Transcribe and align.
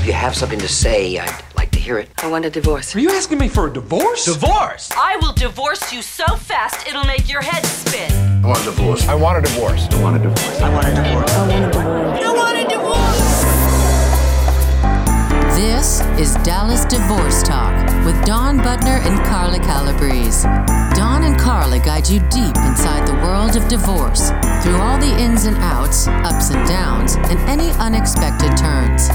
If 0.00 0.06
you 0.06 0.14
have 0.14 0.34
something 0.34 0.58
to 0.60 0.66
say, 0.66 1.18
I'd 1.18 1.44
like 1.58 1.70
to 1.72 1.78
hear 1.78 1.98
it. 1.98 2.08
I 2.22 2.30
want 2.30 2.46
a 2.46 2.50
divorce. 2.50 2.96
Are 2.96 3.00
you 3.00 3.10
asking 3.10 3.36
me 3.36 3.48
for 3.48 3.66
a 3.66 3.70
divorce? 3.70 4.24
Divorce! 4.24 4.90
I 4.96 5.18
will 5.20 5.34
divorce 5.34 5.92
you 5.92 6.00
so 6.00 6.24
fast 6.36 6.88
it'll 6.88 7.04
make 7.04 7.30
your 7.30 7.42
head 7.42 7.66
spin. 7.66 8.10
I 8.42 8.48
want 8.48 8.62
a 8.62 8.64
divorce. 8.64 9.06
I 9.06 9.14
want 9.14 9.36
a 9.36 9.42
divorce. 9.42 9.86
I 9.90 10.02
want 10.02 10.16
a 10.16 10.20
divorce. 10.20 10.60
I 10.62 10.70
want 10.70 10.86
a 10.86 10.94
divorce. 10.94 11.32
I 11.36 12.32
want 12.32 12.56
a 12.56 12.64
divorce. 12.64 13.30
This 15.54 16.00
is 16.18 16.34
Dallas 16.46 16.86
Divorce 16.86 17.42
Talk 17.42 17.76
with 18.06 18.24
Dawn 18.24 18.58
Budner 18.58 19.04
and 19.06 19.22
Carla 19.26 19.58
Calabrese. 19.58 20.44
Dawn 20.96 21.24
and 21.24 21.38
Carla 21.38 21.78
guide 21.78 22.08
you 22.08 22.20
deep 22.30 22.56
inside 22.56 23.06
the 23.06 23.16
world 23.16 23.54
of 23.54 23.68
divorce 23.68 24.30
through 24.62 24.76
all 24.76 24.96
the 24.96 25.14
ins 25.20 25.44
and 25.44 25.58
outs, 25.58 26.08
ups 26.08 26.48
and 26.48 26.66
downs, 26.66 27.16
and 27.16 27.38
any 27.40 27.70
unexpected 27.72 28.56
turns. 28.56 29.10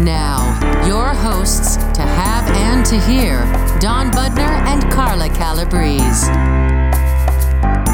Now, 0.00 0.58
your 0.84 1.10
hosts 1.14 1.76
to 1.76 2.02
have 2.02 2.50
and 2.50 2.84
to 2.86 2.98
hear 2.98 3.44
Dawn 3.78 4.10
Budner 4.10 4.40
and 4.66 4.82
Carla 4.92 5.28
Calabrese. 5.28 6.26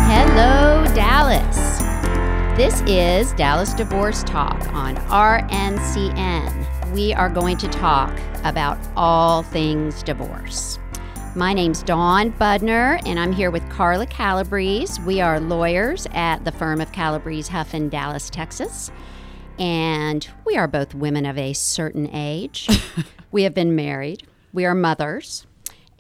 Hello, 0.09 0.87
Dallas. 0.95 1.79
This 2.57 2.81
is 2.87 3.35
Dallas 3.35 3.75
Divorce 3.75 4.23
Talk 4.25 4.67
on 4.73 4.97
RNCN. 5.09 6.95
We 6.95 7.13
are 7.13 7.29
going 7.29 7.59
to 7.59 7.69
talk 7.69 8.19
about 8.45 8.79
all 8.97 9.43
things 9.43 10.03
divorce. 10.03 10.79
My 11.37 11.53
name's 11.53 11.83
Dawn 11.83 12.33
Budner, 12.33 12.99
and 13.05 13.21
I'm 13.21 13.33
here 13.33 13.51
with 13.51 13.69
Carla 13.69 14.07
Calabrese. 14.07 15.01
We 15.03 15.21
are 15.21 15.39
lawyers 15.39 16.07
at 16.13 16.47
the 16.47 16.53
firm 16.53 16.81
of 16.81 16.93
Calabrese 16.93 17.53
Huff 17.53 17.75
in 17.75 17.91
Dallas, 17.91 18.31
Texas. 18.31 18.91
And 19.61 20.27
we 20.47 20.57
are 20.57 20.67
both 20.67 20.95
women 20.95 21.27
of 21.27 21.37
a 21.37 21.53
certain 21.53 22.09
age. 22.15 22.69
we 23.31 23.43
have 23.43 23.55
been 23.55 23.77
married, 23.77 24.27
we 24.55 24.65
are 24.65 24.75
mothers, 24.75 25.47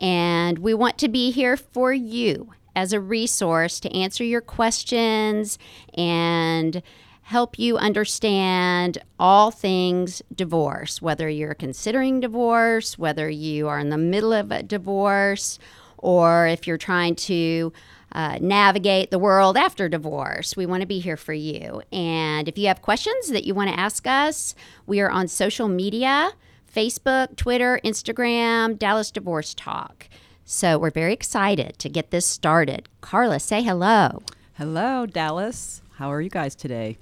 and 0.00 0.58
we 0.58 0.72
want 0.72 0.96
to 0.98 1.08
be 1.08 1.30
here 1.30 1.58
for 1.58 1.92
you 1.92 2.52
as 2.74 2.94
a 2.94 3.00
resource 3.00 3.78
to 3.80 3.94
answer 3.94 4.24
your 4.24 4.40
questions 4.40 5.58
and 5.92 6.82
help 7.22 7.58
you 7.58 7.76
understand 7.76 8.98
all 9.18 9.50
things 9.50 10.22
divorce, 10.34 11.02
whether 11.02 11.28
you're 11.28 11.54
considering 11.54 12.18
divorce, 12.18 12.98
whether 12.98 13.28
you 13.28 13.68
are 13.68 13.78
in 13.78 13.90
the 13.90 13.98
middle 13.98 14.32
of 14.32 14.50
a 14.50 14.62
divorce, 14.62 15.58
or 15.98 16.46
if 16.46 16.66
you're 16.66 16.78
trying 16.78 17.14
to 17.14 17.72
uh, 18.12 18.38
navigate 18.40 19.10
the 19.10 19.18
world 19.18 19.56
after 19.56 19.88
divorce. 19.88 20.56
We 20.56 20.66
want 20.66 20.80
to 20.80 20.86
be 20.86 21.00
here 21.00 21.16
for 21.16 21.32
you. 21.32 21.82
And 21.92 22.48
if 22.48 22.58
you 22.58 22.66
have 22.68 22.82
questions 22.82 23.28
that 23.28 23.44
you 23.44 23.54
want 23.54 23.70
to 23.70 23.78
ask 23.78 24.06
us, 24.06 24.54
we 24.86 25.00
are 25.00 25.10
on 25.10 25.28
social 25.28 25.68
media 25.68 26.32
Facebook, 26.74 27.34
Twitter, 27.36 27.80
Instagram, 27.84 28.78
Dallas 28.78 29.10
Divorce 29.10 29.54
Talk. 29.54 30.08
So 30.44 30.78
we're 30.78 30.90
very 30.90 31.12
excited 31.12 31.78
to 31.78 31.88
get 31.88 32.10
this 32.10 32.26
started. 32.26 32.88
Carla, 33.00 33.40
say 33.40 33.62
hello. 33.62 34.22
Hello, 34.54 35.06
Dallas. 35.06 35.82
How 35.96 36.12
are 36.12 36.20
you 36.20 36.30
guys 36.30 36.54
today? 36.54 36.98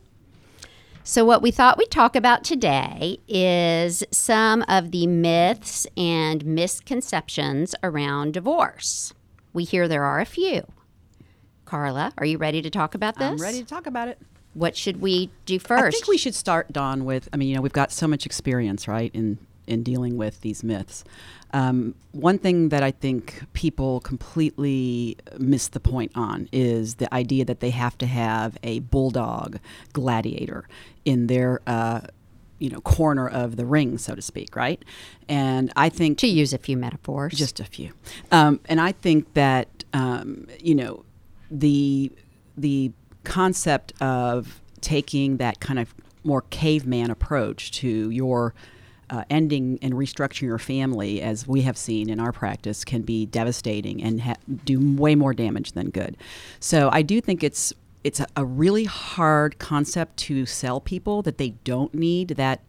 So, 1.02 1.24
what 1.24 1.40
we 1.40 1.50
thought 1.50 1.78
we'd 1.78 1.90
talk 1.90 2.14
about 2.14 2.44
today 2.44 3.18
is 3.26 4.04
some 4.10 4.62
of 4.68 4.90
the 4.90 5.06
myths 5.06 5.86
and 5.96 6.44
misconceptions 6.44 7.74
around 7.82 8.34
divorce. 8.34 9.14
We 9.54 9.64
hear 9.64 9.88
there 9.88 10.04
are 10.04 10.20
a 10.20 10.26
few. 10.26 10.66
Carla, 11.68 12.14
are 12.16 12.24
you 12.24 12.38
ready 12.38 12.62
to 12.62 12.70
talk 12.70 12.94
about 12.94 13.16
this? 13.16 13.28
I'm 13.28 13.36
ready 13.36 13.58
to 13.58 13.66
talk 13.66 13.86
about 13.86 14.08
it. 14.08 14.18
What 14.54 14.74
should 14.74 15.02
we 15.02 15.30
do 15.44 15.58
first? 15.58 15.82
I 15.82 15.90
think 15.90 16.08
we 16.08 16.16
should 16.16 16.34
start, 16.34 16.72
Dawn, 16.72 17.04
with 17.04 17.28
I 17.30 17.36
mean, 17.36 17.48
you 17.48 17.56
know, 17.56 17.60
we've 17.60 17.74
got 17.74 17.92
so 17.92 18.08
much 18.08 18.24
experience, 18.24 18.88
right, 18.88 19.10
in, 19.12 19.36
in 19.66 19.82
dealing 19.82 20.16
with 20.16 20.40
these 20.40 20.64
myths. 20.64 21.04
Um, 21.52 21.94
one 22.12 22.38
thing 22.38 22.70
that 22.70 22.82
I 22.82 22.90
think 22.90 23.42
people 23.52 24.00
completely 24.00 25.18
miss 25.38 25.68
the 25.68 25.78
point 25.78 26.12
on 26.14 26.48
is 26.52 26.94
the 26.94 27.12
idea 27.12 27.44
that 27.44 27.60
they 27.60 27.70
have 27.70 27.98
to 27.98 28.06
have 28.06 28.56
a 28.62 28.78
bulldog 28.78 29.58
gladiator 29.92 30.66
in 31.04 31.26
their 31.26 31.60
uh, 31.66 32.00
you 32.58 32.70
know 32.70 32.80
corner 32.80 33.28
of 33.28 33.56
the 33.56 33.66
ring, 33.66 33.98
so 33.98 34.14
to 34.14 34.22
speak, 34.22 34.56
right? 34.56 34.82
And 35.28 35.70
I 35.76 35.90
think 35.90 36.16
to 36.18 36.26
use 36.26 36.54
a 36.54 36.58
few 36.58 36.78
metaphors, 36.78 37.34
just 37.34 37.60
a 37.60 37.64
few. 37.64 37.92
Um, 38.32 38.60
and 38.70 38.80
I 38.80 38.92
think 38.92 39.34
that 39.34 39.84
um, 39.92 40.46
you 40.60 40.74
know 40.74 41.04
the 41.50 42.12
the 42.56 42.92
concept 43.24 43.92
of 44.00 44.60
taking 44.80 45.36
that 45.38 45.60
kind 45.60 45.78
of 45.78 45.94
more 46.24 46.42
caveman 46.50 47.10
approach 47.10 47.70
to 47.72 48.10
your 48.10 48.54
uh, 49.10 49.24
ending 49.30 49.78
and 49.80 49.94
restructuring 49.94 50.42
your 50.42 50.58
family, 50.58 51.22
as 51.22 51.46
we 51.46 51.62
have 51.62 51.78
seen 51.78 52.10
in 52.10 52.20
our 52.20 52.32
practice, 52.32 52.84
can 52.84 53.02
be 53.02 53.26
devastating 53.26 54.02
and 54.02 54.20
ha- 54.20 54.36
do 54.64 54.96
way 54.96 55.14
more 55.14 55.32
damage 55.32 55.72
than 55.72 55.90
good. 55.90 56.16
So 56.60 56.90
I 56.92 57.02
do 57.02 57.20
think 57.20 57.42
it's 57.42 57.72
it's 58.04 58.20
a, 58.36 58.44
really 58.44 58.84
hard 58.84 59.58
concept 59.58 60.16
to 60.16 60.46
sell 60.46 60.80
people 60.80 61.20
that 61.22 61.36
they 61.36 61.50
don't 61.64 61.92
need 61.92 62.28
that 62.28 62.60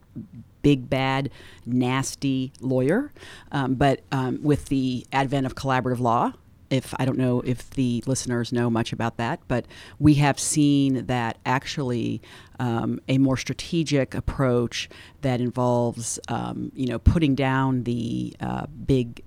big 0.64 0.90
bad 0.90 1.30
nasty 1.66 2.52
lawyer 2.60 3.12
um, 3.52 3.76
but 3.76 4.02
um, 4.12 4.42
with 4.42 4.66
the 4.66 5.06
advent 5.14 5.46
of 5.46 5.56
collaborative 5.56 6.00
law 6.00 6.34
if 6.70 6.94
I 6.98 7.06
don't 7.06 7.18
know 7.18 7.42
if 7.42 7.70
the 7.72 8.04
listeners 8.06 8.52
know 8.54 8.70
much 8.70 8.94
about 8.94 9.18
that, 9.18 9.40
but 9.48 9.66
we 9.98 10.16
have 10.16 10.40
seen 10.40 11.06
that 11.08 11.38
actually 11.46 12.22
um, 12.60 13.00
a 13.08 13.18
more 13.18 13.38
strategic 13.38 14.14
approach 14.14 14.90
that 15.22 15.42
involves, 15.42 16.20
um, 16.28 16.72
you 16.76 16.88
know, 16.88 17.00
putting 17.00 17.36
down 17.36 17.84
the 17.84 18.36
uh, 18.40 18.66
big 18.86 19.24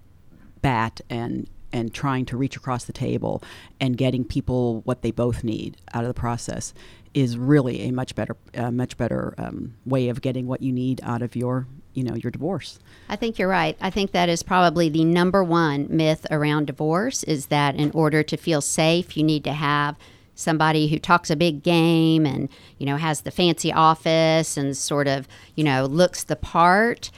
bat 0.60 1.00
and 1.10 1.48
and 1.72 1.94
trying 1.94 2.26
to 2.26 2.36
reach 2.36 2.54
across 2.56 2.84
the 2.84 2.92
table 2.92 3.42
and 3.80 3.96
getting 3.96 4.24
people 4.24 4.82
what 4.82 5.00
they 5.00 5.10
both 5.10 5.42
need 5.42 5.76
out 5.94 6.04
of 6.04 6.08
the 6.08 6.14
process 6.14 6.74
is 7.14 7.36
really 7.36 7.82
a 7.82 7.92
much 7.92 8.14
better, 8.14 8.36
uh, 8.54 8.70
much 8.70 8.96
better 8.96 9.34
um, 9.38 9.74
way 9.84 10.08
of 10.08 10.20
getting 10.22 10.46
what 10.46 10.62
you 10.62 10.72
need 10.72 11.00
out 11.04 11.22
of 11.22 11.36
your 11.36 11.66
you 11.94 12.02
know 12.02 12.14
your 12.14 12.30
divorce. 12.30 12.78
I 13.08 13.16
think 13.16 13.38
you're 13.38 13.48
right. 13.48 13.76
I 13.80 13.90
think 13.90 14.12
that 14.12 14.28
is 14.28 14.42
probably 14.42 14.88
the 14.88 15.04
number 15.04 15.44
one 15.44 15.86
myth 15.90 16.26
around 16.30 16.66
divorce 16.66 17.22
is 17.24 17.46
that 17.46 17.74
in 17.76 17.90
order 17.92 18.22
to 18.22 18.36
feel 18.36 18.60
safe 18.60 19.16
you 19.16 19.22
need 19.22 19.44
to 19.44 19.52
have 19.52 19.96
somebody 20.34 20.88
who 20.88 20.98
talks 20.98 21.30
a 21.30 21.36
big 21.36 21.62
game 21.62 22.24
and 22.24 22.48
you 22.78 22.86
know 22.86 22.96
has 22.96 23.22
the 23.22 23.30
fancy 23.30 23.72
office 23.72 24.56
and 24.56 24.76
sort 24.76 25.06
of 25.06 25.28
you 25.54 25.64
know 25.64 25.84
looks 25.84 26.24
the 26.24 26.36
part. 26.36 27.10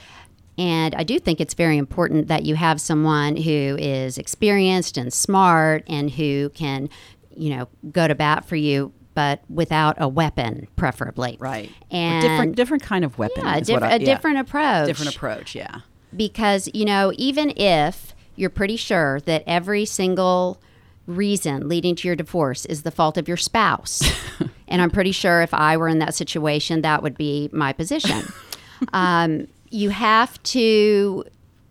And 0.57 0.95
i 0.95 1.03
do 1.03 1.19
think 1.19 1.41
it's 1.41 1.53
very 1.53 1.77
important 1.77 2.27
that 2.27 2.43
you 2.43 2.55
have 2.55 2.79
someone 2.79 3.35
who 3.35 3.77
is 3.77 4.17
experienced 4.17 4.97
and 4.97 5.11
smart 5.11 5.83
and 5.87 6.11
who 6.11 6.49
can 6.49 6.89
you 7.35 7.55
know 7.55 7.67
go 7.91 8.07
to 8.07 8.15
bat 8.15 8.45
for 8.45 8.55
you 8.55 8.93
but 9.15 9.41
without 9.49 9.95
a 9.97 10.07
weapon, 10.07 10.67
preferably. 10.75 11.37
Right. 11.39 11.71
And 11.89 12.23
a 12.23 12.27
different, 12.27 12.55
different 12.55 12.83
kind 12.83 13.03
of 13.03 13.17
weapon. 13.17 13.43
Yeah, 13.43 13.55
a, 13.55 13.61
diff- 13.61 13.81
I, 13.83 13.87
a 13.87 13.99
yeah. 13.99 14.05
different 14.05 14.37
approach. 14.37 14.87
Different 14.87 15.15
approach. 15.15 15.55
Yeah. 15.55 15.79
Because 16.15 16.69
you 16.73 16.85
know, 16.85 17.11
even 17.15 17.51
if 17.57 18.13
you're 18.35 18.51
pretty 18.51 18.75
sure 18.75 19.21
that 19.21 19.43
every 19.47 19.85
single 19.85 20.61
reason 21.07 21.67
leading 21.67 21.95
to 21.95 22.07
your 22.07 22.15
divorce 22.15 22.65
is 22.65 22.83
the 22.83 22.91
fault 22.91 23.17
of 23.17 23.27
your 23.27 23.37
spouse, 23.37 24.03
and 24.67 24.81
I'm 24.81 24.91
pretty 24.91 25.11
sure 25.11 25.41
if 25.41 25.53
I 25.53 25.77
were 25.77 25.87
in 25.87 25.99
that 25.99 26.13
situation, 26.13 26.81
that 26.81 27.01
would 27.01 27.17
be 27.17 27.49
my 27.51 27.73
position. 27.73 28.31
um, 28.93 29.47
you 29.69 29.89
have 29.89 30.41
to 30.43 31.23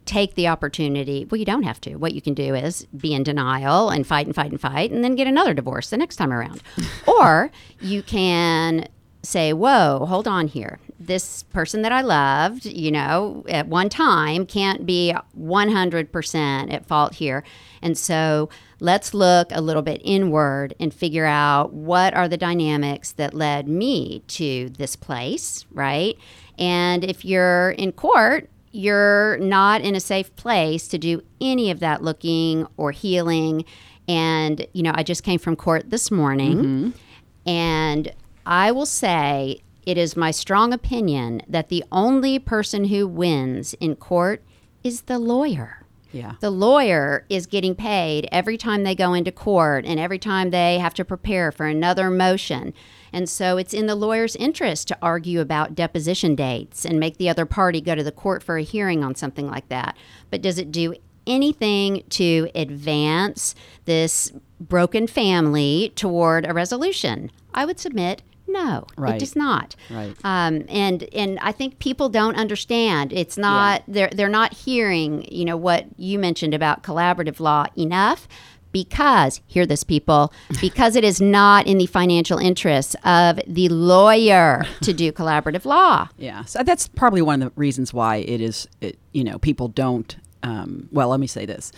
take 0.07 0.35
the 0.35 0.49
opportunity. 0.49 1.27
Well, 1.31 1.39
you 1.39 1.45
don't 1.45 1.63
have 1.63 1.81
to. 1.83 1.97
What 1.97 2.15
you 2.15 2.21
can 2.21 2.35
do 2.35 2.55
is 2.55 2.87
be 2.97 3.15
in 3.15 3.23
denial 3.23 3.91
and 3.91 4.07
fight 4.07 4.27
and 4.27 4.35
fight 4.35 4.51
and 4.51 4.61
fight 4.61 4.91
and 4.91 5.03
then 5.03 5.15
get 5.15 5.27
another 5.27 5.55
divorce 5.55 5.91
the 5.91 5.97
next 5.97 6.17
time 6.17 6.33
around. 6.33 6.63
or 7.07 7.51
you 7.81 8.03
can 8.03 8.89
say, 9.23 9.53
whoa, 9.53 10.05
hold 10.07 10.29
on 10.29 10.49
here. 10.49 10.79
This 11.01 11.43
person 11.45 11.83
that 11.83 11.93
I 11.93 12.03
loved, 12.03 12.67
you 12.67 12.91
know, 12.91 13.45
at 13.49 13.67
one 13.67 13.89
time 13.89 14.47
can't 14.47 14.87
be 14.87 15.15
100% 15.39 16.73
at 16.73 16.87
fault 16.87 17.15
here. 17.15 17.43
And 17.83 17.97
so 17.97 18.49
let's 18.81 19.15
look 19.15 19.49
a 19.51 19.61
little 19.61 19.83
bit 19.83 20.01
inward 20.05 20.75
and 20.79 20.93
figure 20.93 21.27
out 21.27 21.73
what 21.73 22.15
are 22.15 22.29
the 22.29 22.37
dynamics 22.37 23.13
that 23.13 23.35
led 23.35 23.69
me 23.69 24.23
to 24.29 24.71
this 24.71 24.97
place, 24.97 25.65
right? 25.73 26.17
And 26.59 27.03
if 27.05 27.25
you're 27.25 27.71
in 27.73 27.93
court, 27.93 28.49
you're 28.75 29.37
not 29.39 29.83
in 29.83 29.95
a 29.95 30.01
safe 30.01 30.35
place 30.35 30.89
to 30.89 30.99
do 30.99 31.23
any 31.41 31.71
of 31.71 31.81
that 31.81 32.03
looking 32.03 32.67
or 32.77 32.91
healing. 32.91 33.65
And, 34.09 34.67
you 34.73 34.83
know, 34.83 34.93
I 34.95 35.03
just 35.03 35.23
came 35.23 35.39
from 35.39 35.55
court 35.55 35.91
this 35.91 36.11
morning, 36.11 36.57
mm-hmm. 36.57 37.49
and 37.49 38.13
I 38.45 38.73
will 38.73 38.87
say 38.87 39.63
it 39.87 39.97
is 39.97 40.17
my 40.17 40.31
strong 40.31 40.73
opinion 40.73 41.43
that 41.49 41.69
the 41.69 41.85
only 41.93 42.39
person 42.39 42.87
who 42.87 43.07
wins 43.07 43.75
in 43.75 43.97
court 43.97 44.43
is 44.83 45.03
the 45.03 45.19
lawyer. 45.19 45.85
Yeah. 46.11 46.35
The 46.41 46.51
lawyer 46.51 47.27
is 47.29 47.47
getting 47.47 47.75
paid 47.75 48.29
every 48.31 48.57
time 48.57 48.85
they 48.85 48.95
go 48.95 49.15
into 49.15 49.33
court 49.33 49.85
and 49.85 49.99
every 49.99 50.19
time 50.19 50.51
they 50.51 50.79
have 50.79 50.95
to 50.95 51.05
prepare 51.05 51.51
for 51.51 51.67
another 51.67 52.11
motion. 52.11 52.73
And 53.15 53.29
so 53.29 53.57
it's 53.57 53.73
in 53.73 53.87
the 53.87 53.95
lawyer's 53.95 54.35
interest 54.37 54.89
to 54.89 54.99
argue 55.01 55.41
about 55.41 55.75
deposition 55.77 56.35
dates 56.35 56.85
and 56.85 56.99
make 56.99 57.17
the 57.17 57.29
other 57.29 57.47
party 57.47 57.81
go 57.81 57.95
to 57.95 58.03
the 58.03 58.13
court 58.13 58.43
for 58.43 58.59
a 58.59 58.63
hearing 58.63 59.05
on 59.05 59.15
something 59.15 59.47
like 59.47 59.69
that. 59.69 59.97
But 60.31 60.43
does 60.43 60.59
it 60.59 60.73
do 60.73 60.95
anything 61.27 62.03
to 62.11 62.51
advance 62.55 63.55
this 63.85 64.33
broken 64.61 65.07
family 65.07 65.93
toward 65.95 66.45
a 66.45 66.53
resolution? 66.53 67.31
I 67.55 67.65
would 67.65 67.79
submit 67.79 68.23
no, 68.47 68.87
Right. 68.99 69.15
it 69.17 69.21
does 69.21 69.35
not. 69.35 69.75
Right. 69.91 70.15
Um, 70.23 70.65
and 70.69 71.03
and 71.15 71.39
I 71.41 71.51
think 71.51 71.79
people 71.79 72.09
don't 72.11 72.37
understand. 72.37 73.13
It's 73.13 73.39
not 73.39 73.83
they're 73.89 74.11
they're 74.13 74.29
not 74.29 74.53
hearing 74.53 75.27
you 75.33 75.45
know 75.47 75.57
what 75.57 75.87
you 75.97 76.19
mentioned 76.19 76.53
about 76.53 76.83
collaborative 76.83 77.41
law 77.41 77.67
enough. 77.77 78.29
Because, 78.75 79.41
hear 79.47 79.67
this, 79.67 79.85
people, 79.85 80.33
because 80.61 80.97
it 80.97 81.05
is 81.05 81.21
not 81.21 81.69
in 81.69 81.79
the 81.79 81.87
financial 81.87 82.39
interests 82.39 82.97
of 83.05 83.39
the 83.47 83.69
lawyer 83.69 84.65
to 84.83 84.93
do 84.93 85.13
collaborative 85.13 85.65
law. 85.65 86.09
Yeah, 86.19 86.45
so 86.45 86.65
that's 86.65 86.89
probably 86.89 87.23
one 87.23 87.41
of 87.41 87.55
the 87.55 87.61
reasons 87.61 87.95
why 87.95 88.17
it 88.17 88.41
is. 88.41 88.67
It, 88.81 88.99
you 89.13 89.23
know, 89.23 89.39
people 89.39 89.69
don't. 89.69 90.17
Um, 90.43 90.89
well, 90.91 91.09
let 91.09 91.21
me 91.21 91.29
say 91.29 91.47
this: 91.47 91.71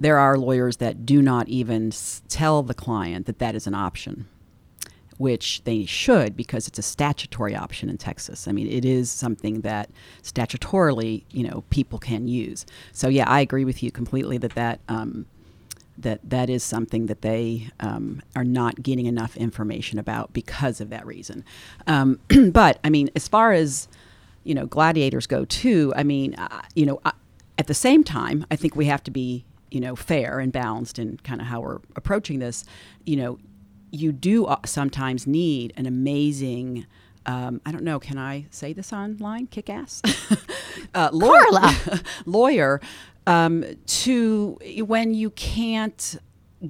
there 0.00 0.18
are 0.18 0.36
lawyers 0.36 0.78
that 0.78 1.06
do 1.06 1.22
not 1.22 1.48
even 1.48 1.92
tell 2.28 2.64
the 2.64 2.74
client 2.74 3.26
that 3.26 3.38
that 3.38 3.54
is 3.54 3.68
an 3.68 3.74
option, 3.74 4.26
which 5.18 5.62
they 5.62 5.84
should 5.84 6.36
because 6.36 6.66
it's 6.66 6.80
a 6.80 6.82
statutory 6.82 7.54
option 7.54 7.88
in 7.88 7.96
Texas. 7.96 8.48
I 8.48 8.52
mean, 8.52 8.66
it 8.66 8.84
is 8.84 9.08
something 9.08 9.60
that 9.60 9.88
statutorily, 10.24 11.22
you 11.30 11.48
know, 11.48 11.62
people 11.70 12.00
can 12.00 12.26
use. 12.26 12.66
So 12.92 13.08
yeah, 13.08 13.30
I 13.30 13.40
agree 13.40 13.64
with 13.64 13.84
you 13.84 13.92
completely 13.92 14.36
that 14.38 14.56
that. 14.56 14.80
Um, 14.88 15.26
that 16.02 16.20
that 16.28 16.50
is 16.50 16.62
something 16.62 17.06
that 17.06 17.22
they 17.22 17.68
um, 17.80 18.22
are 18.36 18.44
not 18.44 18.82
getting 18.82 19.06
enough 19.06 19.36
information 19.36 19.98
about 19.98 20.32
because 20.32 20.80
of 20.80 20.90
that 20.90 21.06
reason. 21.06 21.44
Um, 21.86 22.20
but 22.52 22.78
I 22.84 22.90
mean, 22.90 23.10
as 23.16 23.28
far 23.28 23.52
as 23.52 23.88
you 24.44 24.54
know, 24.54 24.66
gladiators 24.66 25.26
go 25.26 25.44
too. 25.44 25.92
I 25.96 26.02
mean, 26.02 26.34
uh, 26.34 26.62
you 26.74 26.86
know, 26.86 27.00
uh, 27.04 27.12
at 27.58 27.66
the 27.66 27.74
same 27.74 28.02
time, 28.04 28.44
I 28.50 28.56
think 28.56 28.74
we 28.76 28.86
have 28.86 29.02
to 29.04 29.10
be 29.10 29.44
you 29.70 29.80
know 29.80 29.96
fair 29.96 30.38
and 30.38 30.52
balanced 30.52 30.98
in 30.98 31.18
kind 31.18 31.40
of 31.40 31.46
how 31.46 31.60
we're 31.60 31.78
approaching 31.96 32.38
this. 32.38 32.64
You 33.04 33.16
know, 33.16 33.38
you 33.90 34.12
do 34.12 34.46
uh, 34.46 34.56
sometimes 34.64 35.26
need 35.26 35.72
an 35.76 35.86
amazing. 35.86 36.86
Um, 37.24 37.60
I 37.64 37.70
don't 37.70 37.84
know. 37.84 38.00
Can 38.00 38.18
I 38.18 38.46
say 38.50 38.72
this 38.72 38.92
online? 38.92 39.46
Kick 39.46 39.70
ass, 39.70 40.02
uh, 40.94 41.10
lawyer, 41.12 41.46
lawyer 42.26 42.80
um, 43.26 43.64
to 43.86 44.58
when 44.84 45.14
you 45.14 45.30
can't 45.30 46.18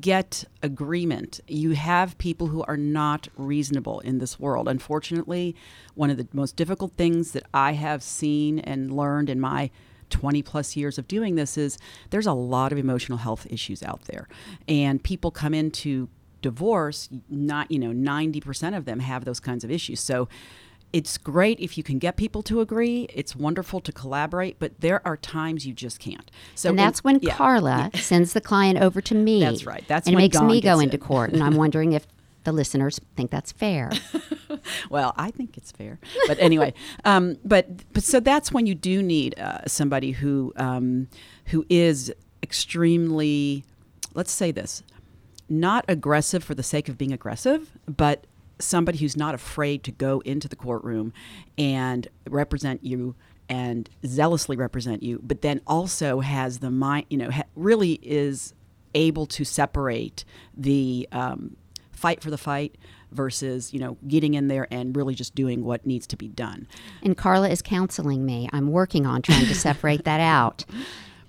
get 0.01 0.45
agreement. 0.63 1.41
You 1.47 1.73
have 1.73 2.17
people 2.17 2.47
who 2.47 2.63
are 2.63 2.77
not 2.77 3.29
reasonable 3.37 4.01
in 4.01 4.19
this 4.19 4.41
world. 4.41 4.67
Unfortunately, 4.67 5.55
one 5.95 6.11
of 6.11 6.17
the 6.17 6.27
most 6.33 6.57
difficult 6.57 6.93
things 6.97 7.33
that 7.33 7.45
I 7.53 7.73
have 7.73 8.03
seen 8.03 8.59
and 8.61 8.91
learned 8.91 9.29
in 9.29 9.39
my 9.39 9.71
20 10.09 10.43
plus 10.43 10.77
years 10.77 10.99
of 10.99 11.09
doing 11.09 11.35
this 11.35 11.59
is 11.59 11.79
there's 12.11 12.27
a 12.27 12.33
lot 12.33 12.73
of 12.73 12.79
emotional 12.79 13.19
health 13.19 13.47
issues 13.51 13.83
out 13.83 14.03
there. 14.05 14.29
And 14.69 15.03
people 15.03 15.31
come 15.31 15.55
into 15.55 16.09
divorce, 16.43 17.09
not, 17.29 17.71
you 17.71 17.79
know, 17.79 17.91
90% 17.91 18.77
of 18.77 18.85
them 18.85 19.01
have 19.01 19.25
those 19.25 19.41
kinds 19.41 19.65
of 19.65 19.71
issues. 19.71 20.01
So 20.01 20.29
it's 20.93 21.17
great 21.19 21.59
if 21.61 21.79
you 21.79 21.83
can 21.83 21.99
get 21.99 22.17
people 22.17 22.43
to 22.45 22.61
agree. 22.61 23.07
It's 23.15 23.35
wonderful 23.35 23.81
to 23.81 23.93
collaborate, 23.93 24.59
but 24.59 24.81
there 24.81 25.01
are 25.07 25.17
times 25.17 25.67
you 25.67 25.73
just 25.73 25.99
can't. 25.99 26.31
So 26.55 26.71
and 26.71 26.79
that's 26.79 27.03
when 27.03 27.19
yeah. 27.23 27.35
Carla 27.35 27.91
sends 27.95 28.33
the 28.33 28.41
client 28.41 28.81
over 28.81 29.01
to 29.01 29.15
me. 29.15 29.41
That's 29.41 29.65
right. 29.65 29.85
That's 29.89 30.07
and 30.07 30.15
it 30.15 30.17
when 30.17 30.25
makes 30.25 30.41
me 30.41 30.61
go 30.61 30.81
into 30.81 30.97
it. 30.97 31.01
court, 31.01 31.33
and 31.33 31.43
I'm 31.43 31.57
wondering 31.57 31.93
if 31.93 32.07
the 32.45 32.53
listeners 32.53 33.01
think 33.17 33.31
that's 33.31 33.53
fair. 33.53 33.91
Well, 34.91 35.15
I 35.17 35.31
think 35.31 35.57
it's 35.57 35.73
fair, 35.73 35.99
but 36.29 36.39
anyway, 36.39 36.75
um, 37.05 37.39
but 37.45 37.91
but 37.93 38.03
so 38.03 38.21
that's 38.21 38.53
when 38.53 38.67
you 38.67 38.75
do 38.75 39.03
need 39.03 39.39
uh, 39.39 39.67
somebody 39.67 40.13
who 40.13 40.53
um, 40.57 41.09
who 41.47 41.65
is 41.69 42.13
extremely, 42.43 43.65
let's 44.15 44.31
say 44.31 44.53
this, 44.53 44.83
not 45.49 45.85
aggressive 45.89 46.45
for 46.45 46.55
the 46.55 46.63
sake 46.63 46.89
of 46.89 46.99
being 46.99 47.13
aggressive, 47.13 47.71
but 47.87 48.27
somebody 48.63 48.99
who's 48.99 49.17
not 49.17 49.35
afraid 49.35 49.83
to 49.85 49.93
go 49.93 50.21
into 50.21 50.49
the 50.49 50.57
courtroom 50.57 51.13
and 51.59 52.09
represent 52.29 52.85
you 52.85 53.15
and 53.49 53.91
zealously 54.07 54.57
represent 54.57 55.03
you, 55.03 55.21
but 55.23 55.43
then 55.43 55.61
also 55.67 56.21
has 56.21 56.61
the 56.61 56.71
mind, 56.71 57.07
you 57.11 57.19
know, 57.19 57.31
ha- 57.31 57.43
really 57.55 57.99
is 58.03 58.55
able 58.95 59.27
to 59.27 59.45
separate 59.45 60.25
the 60.57 61.09
um, 61.13 61.57
fight 61.93 62.23
for 62.23 62.31
the 62.31 62.39
fight 62.39 62.77
versus 63.11 63.75
you 63.75 63.79
know 63.79 63.99
getting 64.09 64.35
in 64.35 64.49
there 64.49 64.67
and 64.71 64.97
really 64.97 65.15
just 65.15 65.35
doing 65.35 65.65
what 65.65 65.87
needs 65.87 66.07
to 66.07 66.17
be 66.17 66.29
done. 66.29 66.67
And 67.03 67.17
Carla 67.17 67.49
is 67.49 67.63
counseling 67.63 68.25
me. 68.25 68.49
I'm 68.53 68.71
working 68.71 69.07
on 69.07 69.23
trying 69.23 69.47
to 69.47 69.55
separate 69.55 70.05
that 70.05 70.21
out. 70.21 70.65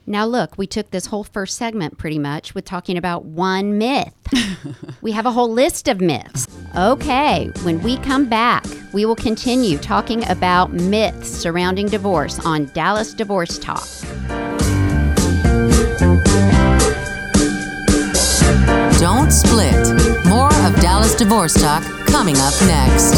Now, 0.06 0.26
look, 0.26 0.58
we 0.58 0.68
took 0.68 0.92
this 0.92 1.06
whole 1.06 1.24
first 1.24 1.58
segment 1.58 1.98
pretty 1.98 2.20
much 2.20 2.54
with 2.54 2.66
talking 2.66 2.98
about 2.98 3.24
one 3.24 3.78
myth. 3.78 4.14
we 5.02 5.14
have 5.14 5.26
a 5.26 5.32
whole 5.32 5.50
list 5.50 5.88
of 5.88 6.02
myths. 6.02 6.48
Okay, 6.76 7.52
when 7.62 7.80
we 7.84 7.98
come 7.98 8.26
back, 8.26 8.66
we 8.94 9.06
will 9.06 9.16
continue 9.16 9.78
talking 9.78 10.28
about 10.28 10.74
myths 10.74 11.30
surrounding 11.30 11.88
divorce 11.88 12.44
on 12.44 12.66
Dallas 12.74 13.14
Divorce 13.14 13.60
Talk. 13.60 13.88
Don't 19.00 19.32
split. 19.32 20.26
More 20.26 20.52
of 20.66 20.76
Dallas 20.82 21.14
Divorce 21.14 21.54
Talk 21.62 21.84
coming 22.08 22.38
up 22.38 22.54
next. 22.62 23.14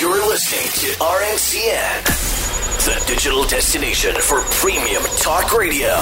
You're 0.00 0.26
listening 0.26 0.68
to 0.72 0.98
RNCN, 0.98 2.17
the 2.88 3.04
digital 3.06 3.44
destination 3.44 4.14
for 4.14 4.40
premium 4.44 5.02
talk 5.18 5.52
radio. 5.52 5.94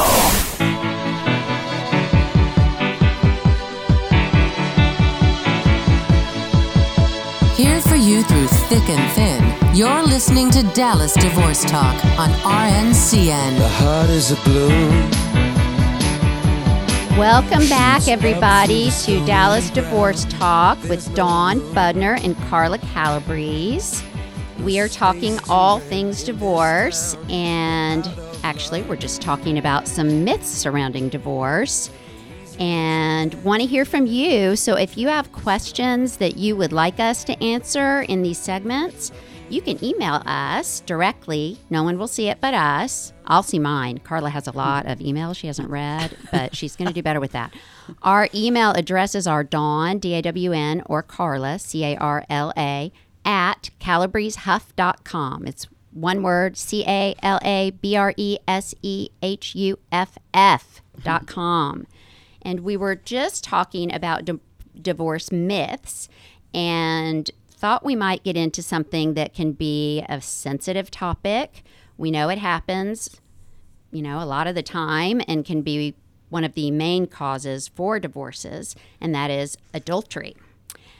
Here 7.57 7.81
for 7.81 7.97
you 7.97 8.23
through 8.23 8.47
thick 8.69 8.89
and 8.89 9.13
thin. 9.15 9.75
You're 9.75 10.05
listening 10.05 10.53
to 10.53 10.63
Dallas 10.75 11.15
Divorce 11.15 11.65
Talk 11.65 11.97
on 12.21 12.31
RNCN. 12.31 13.59
The 13.59 13.69
heart 13.69 14.11
is 14.11 14.31
a 14.31 14.37
blue. 14.45 14.69
Welcome 17.19 17.69
back, 17.69 18.07
everybody, 18.07 18.93
to 19.03 19.27
Dallas 19.27 19.71
Divorce 19.71 20.25
Talk 20.27 20.81
with 20.85 21.13
Dawn 21.17 21.59
Budner 21.75 22.23
and 22.25 22.37
Carla 22.49 22.79
Calabrese. 22.79 24.07
We 24.61 24.81
are 24.81 24.89
talking 24.89 25.39
all 25.49 25.79
things 25.79 26.25
divorce, 26.25 27.15
and 27.29 28.09
actually, 28.43 28.83
we're 28.83 28.97
just 28.97 29.21
talking 29.21 29.59
about 29.59 29.87
some 29.87 30.25
myths 30.25 30.49
surrounding 30.49 31.09
divorce. 31.09 31.91
And 32.59 33.35
want 33.45 33.61
to 33.61 33.69
hear 33.69 33.85
from 33.85 34.07
you. 34.07 34.57
So, 34.57 34.75
if 34.75 34.97
you 34.97 35.09
have 35.09 35.31
questions 35.33 36.17
that 36.17 36.37
you 36.37 36.57
would 36.57 36.73
like 36.73 36.99
us 36.99 37.23
to 37.25 37.45
answer 37.45 38.03
in 38.03 38.23
these 38.23 38.39
segments, 38.39 39.13
you 39.49 39.61
can 39.61 39.83
email 39.85 40.23
us 40.27 40.81
directly. 40.81 41.59
No 41.71 41.85
one 41.85 41.99
will 41.99 42.09
see 42.09 42.29
it 42.29 42.41
but 42.41 42.55
us. 42.55 43.13
I'll 43.27 43.45
see 43.45 43.59
mine. 43.61 43.99
Carla 43.99 44.31
has 44.31 44.49
a 44.49 44.53
lot 44.53 44.87
of 44.87 44.99
emails 44.99 45.37
she 45.37 45.47
hasn't 45.47 45.71
read, 45.71 46.17
but 46.33 46.57
she's 46.57 46.75
going 46.75 46.89
to 46.89 46.95
do 46.95 47.03
better 47.03 47.21
with 47.21 47.33
that. 47.33 47.55
Our 48.03 48.29
email 48.35 48.73
addresses 48.73 49.27
are 49.27 49.45
Dawn, 49.45 49.99
D 49.99 50.15
A 50.15 50.23
W 50.23 50.53
N, 50.53 50.83
or 50.87 51.03
Carla, 51.03 51.59
C 51.59 51.85
A 51.85 51.97
R 51.97 52.25
L 52.29 52.53
A, 52.57 52.91
at 53.27 53.69
calabresehuff.com. 53.81 55.47
It's 55.47 55.67
one 55.93 56.23
word, 56.23 56.57
C 56.57 56.85
A 56.87 57.15
L 57.23 57.41
A 57.43 57.71
B 57.71 57.97
R 57.97 58.15
E 58.17 58.39
S 58.47 58.75
E 58.83 59.09
H 59.23 59.55
U 59.55 59.79
F 59.91 60.17
F 60.33 60.81
dot 61.03 61.27
com. 61.27 61.87
And 62.43 62.61
we 62.61 62.77
were 62.77 62.95
just 62.95 63.43
talking 63.43 63.93
about 63.93 64.25
di- 64.25 64.39
divorce 64.81 65.33
myths 65.33 66.09
and 66.55 67.31
thought 67.51 67.85
we 67.85 67.97
might 67.97 68.23
get 68.23 68.37
into 68.37 68.63
something 68.63 69.15
that 69.15 69.35
can 69.35 69.53
be 69.53 70.05
a 70.09 70.21
sensitive 70.21 70.91
topic. 70.91 71.65
We 71.97 72.11
know 72.11 72.29
it 72.29 72.39
happens, 72.39 73.21
you 73.91 74.03
know, 74.03 74.23
a 74.23 74.27
lot 74.27 74.47
of 74.47 74.55
the 74.55 74.63
time 74.63 75.23
and 75.27 75.45
can 75.45 75.63
be 75.63 75.95
one 76.29 76.45
of 76.45 76.55
the 76.55 76.71
main 76.71 77.07
causes 77.07 77.69
for 77.69 77.99
divorces, 77.99 78.77
and 79.01 79.15
that 79.15 79.31
is 79.31 79.57
adultery. 79.73 80.37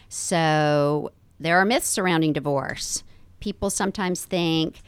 So 0.09 1.11
there 1.39 1.59
are 1.59 1.65
myths 1.65 1.89
surrounding 1.89 2.33
divorce. 2.33 3.03
People 3.41 3.71
sometimes 3.71 4.25
think, 4.25 4.81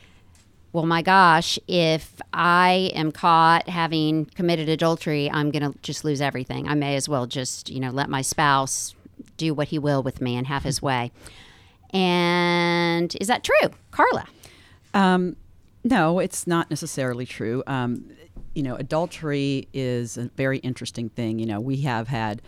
well, 0.73 0.87
my 0.87 1.03
gosh, 1.03 1.59
if 1.67 2.21
I 2.33 2.91
am 2.95 3.13
caught 3.13 3.69
having 3.69 4.27
committed 4.27 4.69
adultery, 4.69 5.31
I'm 5.31 5.51
going 5.51 5.73
to 5.73 5.79
just 5.81 6.05
lose 6.05 6.21
everything. 6.21 6.69
I 6.69 6.75
may 6.75 6.97
as 6.97 7.09
well 7.09 7.27
just, 7.27 7.71
you 7.71 7.81
know, 7.81 7.91
let 7.91 8.09
my 8.09 8.23
spouse 8.23 8.95
do 9.37 9.55
what 9.55 9.69
he 9.69 9.79
will 9.79 10.03
with 10.03 10.21
me 10.21 10.37
and 10.37 10.47
have 10.47 10.63
his 10.63 10.83
way. 10.83 11.11
And 11.91 13.15
is 13.21 13.29
that 13.29 13.45
true, 13.45 13.71
Carla? 13.91 14.27
Um, 14.95 15.37
no, 15.85 16.19
it's 16.19 16.47
not 16.47 16.71
necessarily 16.71 17.25
true. 17.25 17.63
Um, 17.67 18.11
you 18.55 18.63
know, 18.63 18.75
adultery 18.75 19.69
is 19.73 20.19
a 20.19 20.31
very 20.37 20.59
interesting 20.59 21.09
thing. 21.09 21.39
You 21.39 21.47
know, 21.47 21.61
we 21.61 21.83
have 21.83 22.09
had. 22.09 22.43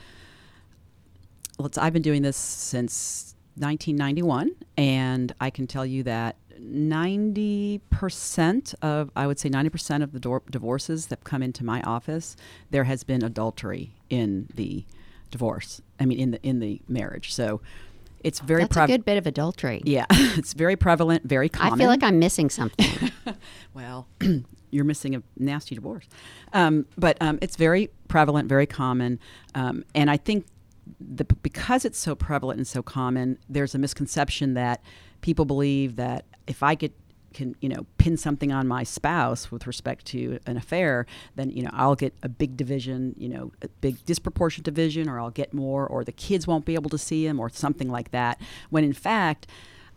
Let's. 1.59 1.79
I've 1.79 1.93
been 1.93 2.03
doing 2.03 2.23
this 2.23 2.37
since 2.37 3.35
1991, 3.57 4.53
and 4.77 5.35
I 5.41 5.51
can 5.51 5.67
tell 5.67 5.85
you 5.85 6.05
that 6.05 6.37
90% 6.61 8.75
of, 8.83 9.11
I 9.17 9.27
would 9.27 9.39
say 9.39 9.49
90% 9.49 10.03
of 10.03 10.13
the 10.13 10.21
do- 10.21 10.43
divorces 10.51 11.07
that 11.07 11.25
come 11.25 11.43
into 11.43 11.65
my 11.65 11.81
office, 11.83 12.37
there 12.71 12.85
has 12.85 13.05
been 13.05 13.25
adultery 13.25 13.95
in 14.09 14.49
the 14.55 14.85
divorce. 15.31 15.81
I 15.99 16.07
mean, 16.07 16.19
in 16.19 16.31
the 16.33 16.43
in 16.43 16.61
the 16.61 16.81
marriage. 16.89 17.33
So 17.33 17.61
it's 18.23 18.41
very 18.41 18.63
That's 18.63 18.77
a 18.77 18.87
good 18.87 19.05
bit 19.05 19.17
of 19.17 19.27
adultery. 19.27 19.81
Yeah, 19.85 20.07
it's 20.11 20.53
very 20.53 20.77
prevalent, 20.77 21.25
very 21.25 21.49
common. 21.49 21.75
I 21.75 21.79
feel 21.79 21.89
like 21.89 22.03
I'm 22.03 22.19
missing 22.19 22.51
something. 22.51 23.11
well, 23.75 24.07
you're 24.71 24.85
missing 24.85 25.15
a 25.15 25.23
nasty 25.39 25.75
divorce. 25.75 26.07
Um, 26.53 26.87
but 26.99 27.17
um, 27.21 27.39
it's 27.41 27.57
very 27.57 27.91
prevalent, 28.09 28.49
very 28.49 28.67
common, 28.67 29.19
um, 29.55 29.85
and 29.95 30.11
I 30.11 30.17
think 30.17 30.47
the, 31.01 31.25
because 31.25 31.85
it's 31.85 31.99
so 31.99 32.15
prevalent 32.15 32.59
and 32.59 32.67
so 32.67 32.83
common, 32.83 33.39
there's 33.49 33.75
a 33.75 33.79
misconception 33.79 34.55
that 34.55 34.83
people 35.21 35.45
believe 35.45 35.97
that 35.97 36.25
if 36.47 36.63
I 36.63 36.75
get 36.75 36.93
can 37.33 37.55
you 37.61 37.69
know 37.69 37.87
pin 37.97 38.17
something 38.17 38.51
on 38.51 38.67
my 38.67 38.83
spouse 38.83 39.53
with 39.53 39.65
respect 39.65 40.05
to 40.05 40.41
an 40.47 40.57
affair 40.57 41.07
then 41.37 41.49
you 41.51 41.63
know 41.63 41.71
i'll 41.73 41.95
get 41.95 42.13
a 42.25 42.29
big 42.29 42.57
division 42.57 43.15
you 43.17 43.29
know 43.29 43.53
a 43.63 43.69
big 43.81 44.05
disproportionate 44.05 44.65
division 44.65 45.09
or 45.09 45.21
i'll 45.21 45.31
get 45.31 45.55
more 45.55 45.87
or 45.87 46.03
the 46.03 46.11
kids 46.11 46.49
won't 46.49 46.65
be 46.65 46.75
able 46.75 46.91
to 46.91 46.99
see 46.99 47.25
him 47.25 47.39
or 47.39 47.49
something 47.49 47.89
like 47.89 48.11
that. 48.11 48.41
When 48.71 48.85
in 48.85 48.93
fact 48.93 49.47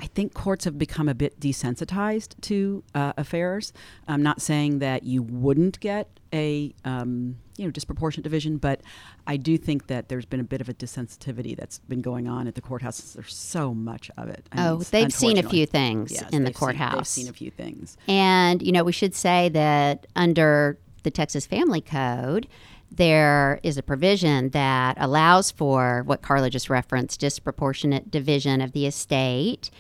I 0.03 0.07
think 0.07 0.33
courts 0.33 0.65
have 0.65 0.77
become 0.77 1.07
a 1.07 1.15
bit 1.15 1.39
desensitized 1.39 2.39
to 2.41 2.83
uh, 2.93 3.13
affairs. 3.15 3.72
I'm 4.05 4.22
not 4.22 4.41
saying 4.41 4.79
that 4.79 5.03
you 5.03 5.24
wouldn't 5.24 5.79
get 5.79 6.19
a 6.33 6.75
um, 6.83 7.38
you 7.55 7.63
know 7.63 7.72
disproportionate 7.72 8.25
division, 8.25 8.57
but 8.57 8.81
I 9.25 9.38
do 9.38 9.57
think 9.57 9.88
that 9.88 10.10
there's 10.10 10.25
been 10.25 10.41
a 10.41 10.43
bit 10.43 10.60
of 10.60 10.67
a 10.67 10.74
desensitivity 10.74 11.55
that's 11.55 11.79
been 11.79 12.01
going 12.01 12.27
on 12.27 12.50
at 12.50 12.55
the 12.55 12.60
courthouse. 12.60 13.13
There's 13.13 13.33
so 13.33 13.74
much 13.74 14.12
of 14.17 14.27
it. 14.27 14.50
I 14.51 14.67
oh, 14.67 14.75
mean, 14.75 14.86
they've 14.91 15.13
seen 15.13 15.38
a 15.38 15.43
few 15.43 15.65
things 15.65 16.12
yes, 16.12 16.29
in 16.33 16.43
the 16.43 16.51
courthouse. 16.51 17.10
Seen, 17.10 17.24
they've 17.24 17.27
seen 17.27 17.29
a 17.29 17.38
few 17.38 17.51
things, 17.51 17.98
and 18.05 18.62
you 18.62 18.74
know 18.74 18.83
we 18.83 18.91
should 18.91 19.15
say 19.15 19.48
that 19.50 20.05
under 20.17 20.77
the 21.03 21.12
Texas 21.12 21.45
Family 21.45 21.79
Code 21.79 22.50
there 22.91 23.60
is 23.63 23.77
a 23.77 23.83
provision 23.83 24.50
that 24.50 24.98
allows 25.00 25.50
for 25.50 26.03
what 26.05 26.22
Carla 26.22 26.50
just 26.50 26.69
referenced 26.69 27.22
disproportionate 27.22 28.12
division 28.12 28.62
of 28.62 28.74
the 28.74 28.86
estate. 28.86 29.72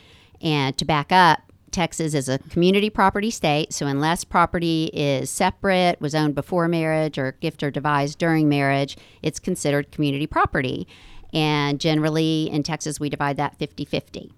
And 0.43 0.77
to 0.77 0.85
back 0.85 1.11
up, 1.11 1.39
Texas 1.71 2.13
is 2.13 2.29
a 2.29 2.37
community 2.37 2.91
property 2.91 3.31
state, 3.31 3.73
so 3.73 3.87
unless 3.87 4.23
property 4.23 4.91
is 4.93 5.31
separate, 5.31 5.99
was 5.99 6.13
owned 6.13 6.35
before 6.35 6.67
marriage, 6.67 7.17
or 7.17 7.31
gift 7.39 7.63
or 7.63 7.71
devised 7.71 8.19
during 8.19 8.47
marriage, 8.47 8.95
it's 9.23 9.39
considered 9.39 9.91
community 9.91 10.27
property. 10.27 10.87
And 11.33 11.79
generally 11.79 12.47
in 12.51 12.61
Texas, 12.61 12.99
we 12.99 13.09
divide 13.09 13.37
that 13.37 13.57
50 13.57 13.85
50 13.85 14.31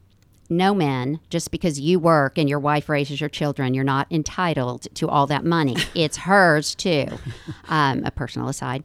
no 0.49 0.73
men, 0.73 1.19
just 1.29 1.51
because 1.51 1.79
you 1.79 1.99
work 1.99 2.37
and 2.37 2.49
your 2.49 2.59
wife 2.59 2.89
raises 2.89 3.19
your 3.19 3.29
children, 3.29 3.73
you're 3.73 3.83
not 3.83 4.07
entitled 4.11 4.87
to 4.95 5.07
all 5.07 5.27
that 5.27 5.43
money. 5.43 5.75
it's 5.95 6.17
hers 6.17 6.75
too. 6.75 7.07
Um, 7.67 8.03
a 8.03 8.11
personal 8.11 8.47
aside. 8.47 8.83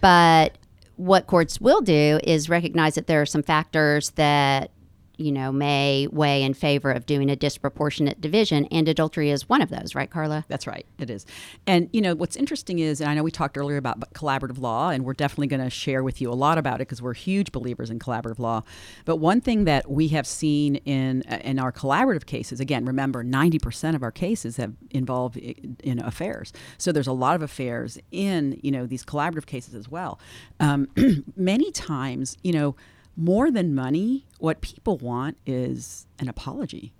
But 0.00 0.58
what 0.96 1.26
courts 1.26 1.60
will 1.60 1.80
do 1.80 2.20
is 2.22 2.48
recognize 2.48 2.94
that 2.94 3.06
there 3.06 3.20
are 3.20 3.26
some 3.26 3.42
factors 3.42 4.10
that 4.10 4.70
you 5.16 5.32
know, 5.32 5.52
may 5.52 6.06
weigh 6.10 6.42
in 6.42 6.54
favor 6.54 6.90
of 6.90 7.06
doing 7.06 7.30
a 7.30 7.36
disproportionate 7.36 8.20
division, 8.20 8.66
and 8.66 8.88
adultery 8.88 9.30
is 9.30 9.48
one 9.48 9.62
of 9.62 9.70
those, 9.70 9.94
right, 9.94 10.10
Carla? 10.10 10.44
That's 10.48 10.66
right, 10.66 10.86
it 10.98 11.10
is. 11.10 11.26
And, 11.66 11.88
you 11.92 12.00
know, 12.00 12.14
what's 12.14 12.36
interesting 12.36 12.78
is, 12.78 13.00
and 13.00 13.10
I 13.10 13.14
know 13.14 13.22
we 13.22 13.30
talked 13.30 13.56
earlier 13.56 13.76
about 13.76 14.00
collaborative 14.14 14.58
law, 14.58 14.90
and 14.90 15.04
we're 15.04 15.12
definitely 15.12 15.48
going 15.48 15.62
to 15.62 15.70
share 15.70 16.02
with 16.02 16.20
you 16.20 16.30
a 16.30 16.34
lot 16.34 16.58
about 16.58 16.76
it 16.76 16.88
because 16.88 17.02
we're 17.02 17.14
huge 17.14 17.52
believers 17.52 17.90
in 17.90 17.98
collaborative 17.98 18.38
law. 18.38 18.62
But 19.04 19.16
one 19.16 19.40
thing 19.40 19.64
that 19.64 19.90
we 19.90 20.08
have 20.08 20.26
seen 20.26 20.76
in, 20.76 21.22
in 21.22 21.58
our 21.58 21.72
collaborative 21.72 22.26
cases, 22.26 22.60
again, 22.60 22.84
remember, 22.84 23.24
90% 23.24 23.94
of 23.94 24.02
our 24.02 24.12
cases 24.12 24.56
have 24.56 24.74
involved 24.90 25.36
in 25.36 26.00
affairs. 26.00 26.52
So 26.78 26.92
there's 26.92 27.06
a 27.06 27.12
lot 27.12 27.34
of 27.34 27.42
affairs 27.42 27.98
in, 28.10 28.58
you 28.62 28.70
know, 28.70 28.86
these 28.86 29.04
collaborative 29.04 29.46
cases 29.46 29.74
as 29.74 29.88
well. 29.88 30.18
Um, 30.60 30.88
many 31.36 31.70
times, 31.70 32.36
you 32.42 32.52
know, 32.52 32.76
more 33.16 33.50
than 33.50 33.74
money, 33.74 34.26
what 34.38 34.60
people 34.60 34.98
want 34.98 35.36
is 35.46 36.06
an 36.18 36.28
apology. 36.28 36.92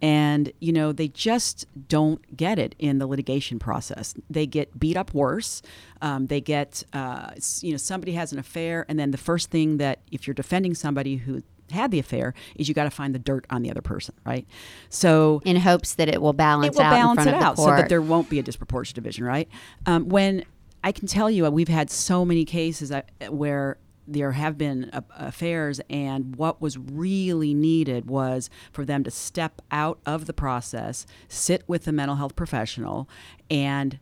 And, 0.00 0.52
you 0.58 0.72
know, 0.72 0.90
they 0.90 1.06
just 1.06 1.66
don't 1.88 2.36
get 2.36 2.58
it 2.58 2.74
in 2.80 2.98
the 2.98 3.06
litigation 3.06 3.60
process. 3.60 4.14
They 4.28 4.46
get 4.46 4.80
beat 4.80 4.96
up 4.96 5.14
worse. 5.14 5.62
Um, 6.00 6.26
they 6.26 6.40
get, 6.40 6.82
uh, 6.92 7.30
you 7.60 7.70
know, 7.70 7.76
somebody 7.76 8.12
has 8.12 8.32
an 8.32 8.40
affair, 8.40 8.84
and 8.88 8.98
then 8.98 9.12
the 9.12 9.18
first 9.18 9.50
thing 9.50 9.76
that, 9.76 10.00
if 10.10 10.26
you're 10.26 10.34
defending 10.34 10.74
somebody 10.74 11.16
who 11.16 11.44
had 11.70 11.92
the 11.92 12.00
affair 12.00 12.34
is 12.56 12.68
you 12.68 12.74
got 12.74 12.84
to 12.84 12.90
find 12.90 13.14
the 13.14 13.18
dirt 13.18 13.46
on 13.48 13.62
the 13.62 13.70
other 13.70 13.80
person, 13.80 14.14
right? 14.26 14.46
So 14.88 15.40
in 15.44 15.56
hopes 15.56 15.94
that 15.94 16.08
it 16.08 16.20
will 16.20 16.32
balance 16.32 16.74
it 16.74 16.78
will 16.78 16.86
out 16.86 16.90
balance 16.90 17.26
it 17.26 17.34
out 17.34 17.56
so 17.56 17.66
that 17.66 17.88
there 17.88 18.02
won't 18.02 18.28
be 18.28 18.38
a 18.38 18.42
disproportionate 18.42 18.96
division, 18.96 19.24
right? 19.24 19.48
Um, 19.86 20.08
when 20.08 20.44
I 20.84 20.92
can 20.92 21.06
tell 21.06 21.30
you, 21.30 21.48
we've 21.50 21.68
had 21.68 21.90
so 21.90 22.24
many 22.24 22.44
cases 22.44 22.90
uh, 22.90 23.02
where 23.30 23.78
there 24.06 24.32
have 24.32 24.58
been 24.58 24.90
affairs, 25.16 25.80
and 25.88 26.36
what 26.36 26.60
was 26.60 26.76
really 26.76 27.54
needed 27.54 28.08
was 28.08 28.50
for 28.72 28.84
them 28.84 29.04
to 29.04 29.10
step 29.10 29.62
out 29.70 30.00
of 30.04 30.26
the 30.26 30.32
process, 30.32 31.06
sit 31.28 31.62
with 31.66 31.86
a 31.86 31.92
mental 31.92 32.16
health 32.16 32.34
professional, 32.34 33.08
and 33.50 33.98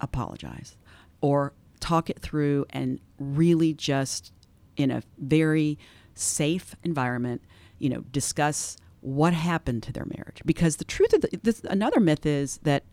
apologize 0.00 0.76
or 1.20 1.54
talk 1.80 2.10
it 2.10 2.18
through 2.18 2.66
and 2.70 3.00
really 3.18 3.72
just 3.72 4.32
in 4.76 4.90
a 4.90 5.02
very 5.18 5.78
safe 6.14 6.74
environment, 6.82 7.42
you 7.78 7.88
know, 7.88 8.00
discuss 8.12 8.76
what 9.00 9.32
happened 9.32 9.82
to 9.82 9.92
their 9.92 10.06
marriage. 10.16 10.42
Because 10.44 10.76
the 10.76 10.84
truth 10.84 11.12
of 11.12 11.22
the, 11.22 11.40
this, 11.42 11.62
another 11.68 12.00
myth 12.00 12.26
is 12.26 12.58
that 12.62 12.84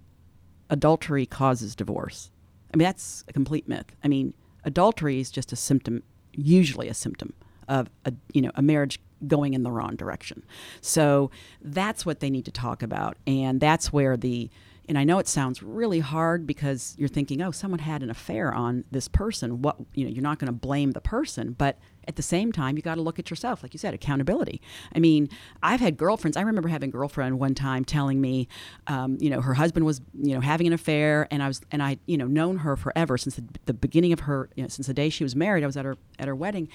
adultery 0.69 1.25
causes 1.25 1.75
divorce. 1.75 2.31
I 2.73 2.77
mean, 2.77 2.85
that's 2.85 3.23
a 3.27 3.33
complete 3.33 3.67
myth. 3.67 3.95
I 4.03 4.07
mean, 4.07 4.33
adultery 4.63 5.19
is 5.19 5.31
just 5.31 5.51
a 5.51 5.55
symptom 5.55 6.03
usually 6.41 6.87
a 6.87 6.93
symptom 6.93 7.33
of 7.67 7.89
a 8.05 8.13
you 8.33 8.41
know 8.41 8.51
a 8.55 8.61
marriage 8.61 8.99
going 9.27 9.53
in 9.53 9.63
the 9.63 9.71
wrong 9.71 9.95
direction. 9.95 10.43
So 10.81 11.29
that's 11.61 12.05
what 12.05 12.19
they 12.19 12.29
need 12.29 12.45
to 12.45 12.51
talk 12.51 12.81
about, 12.83 13.17
and 13.27 13.59
that's 13.59 13.91
where 13.91 14.17
the 14.17 14.49
and 14.89 14.97
I 14.97 15.03
know 15.03 15.19
it 15.19 15.27
sounds 15.27 15.61
really 15.61 15.99
hard 15.99 16.47
because 16.47 16.95
you're 16.97 17.07
thinking, 17.07 17.43
oh, 17.43 17.51
someone 17.51 17.79
had 17.79 18.01
an 18.01 18.09
affair 18.09 18.51
on 18.51 18.85
this 18.89 19.07
person. 19.07 19.61
What 19.61 19.77
you 19.93 20.03
know, 20.03 20.09
you're 20.09 20.23
not 20.23 20.39
going 20.39 20.47
to 20.47 20.51
blame 20.51 20.91
the 20.91 20.99
person, 20.99 21.51
but 21.51 21.77
at 22.07 22.15
the 22.15 22.23
same 22.23 22.51
time, 22.51 22.75
you 22.75 22.81
got 22.81 22.95
to 22.95 23.01
look 23.01 23.19
at 23.19 23.29
yourself, 23.29 23.61
like 23.61 23.71
you 23.71 23.77
said, 23.77 23.93
accountability. 23.93 24.63
I 24.95 24.97
mean, 24.97 25.29
I've 25.61 25.79
had 25.79 25.95
girlfriends. 25.95 26.35
I 26.35 26.41
remember 26.41 26.69
having 26.69 26.89
a 26.89 26.91
girlfriend 26.91 27.37
one 27.37 27.53
time 27.53 27.85
telling 27.85 28.19
me, 28.19 28.47
um, 28.87 29.19
you 29.21 29.29
know, 29.29 29.41
her 29.41 29.53
husband 29.53 29.85
was, 29.85 30.01
you 30.19 30.33
know, 30.33 30.41
having 30.41 30.65
an 30.65 30.73
affair, 30.73 31.27
and 31.29 31.43
I 31.43 31.47
was, 31.47 31.61
and 31.71 31.83
I, 31.83 31.99
you 32.07 32.17
know, 32.17 32.25
known 32.25 32.57
her 32.57 32.75
forever 32.75 33.15
since 33.15 33.35
the, 33.35 33.43
the 33.65 33.75
beginning 33.75 34.11
of 34.11 34.21
her, 34.21 34.49
you 34.55 34.63
know, 34.63 34.69
since 34.69 34.87
the 34.87 34.93
day 34.95 35.09
she 35.09 35.23
was 35.23 35.35
married. 35.35 35.63
I 35.63 35.67
was 35.67 35.77
at 35.77 35.85
her 35.85 35.97
at 36.17 36.27
her 36.27 36.35
wedding. 36.35 36.67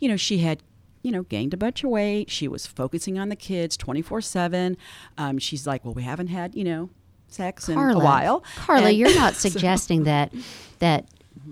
You 0.00 0.08
know, 0.08 0.16
she 0.16 0.38
had 0.38 0.62
you 1.02 1.12
know, 1.12 1.22
gained 1.22 1.54
a 1.54 1.56
bunch 1.56 1.84
of 1.84 1.90
weight. 1.90 2.28
She 2.28 2.48
was 2.48 2.66
focusing 2.66 3.18
on 3.18 3.28
the 3.28 3.36
kids 3.36 3.76
24 3.76 4.18
um, 4.18 4.22
7. 4.22 4.76
She's 5.38 5.66
like, 5.66 5.84
well, 5.84 5.94
we 5.94 6.02
haven't 6.02 6.26
had, 6.26 6.56
you 6.56 6.64
know, 6.64 6.90
sex 7.28 7.66
Carla, 7.66 7.90
in 7.90 7.96
a 7.96 8.04
while. 8.04 8.44
Carla, 8.56 8.88
and 8.88 8.96
you're 8.96 9.14
not 9.14 9.34
suggesting 9.46 10.04
that 10.04 10.32
that 10.78 11.06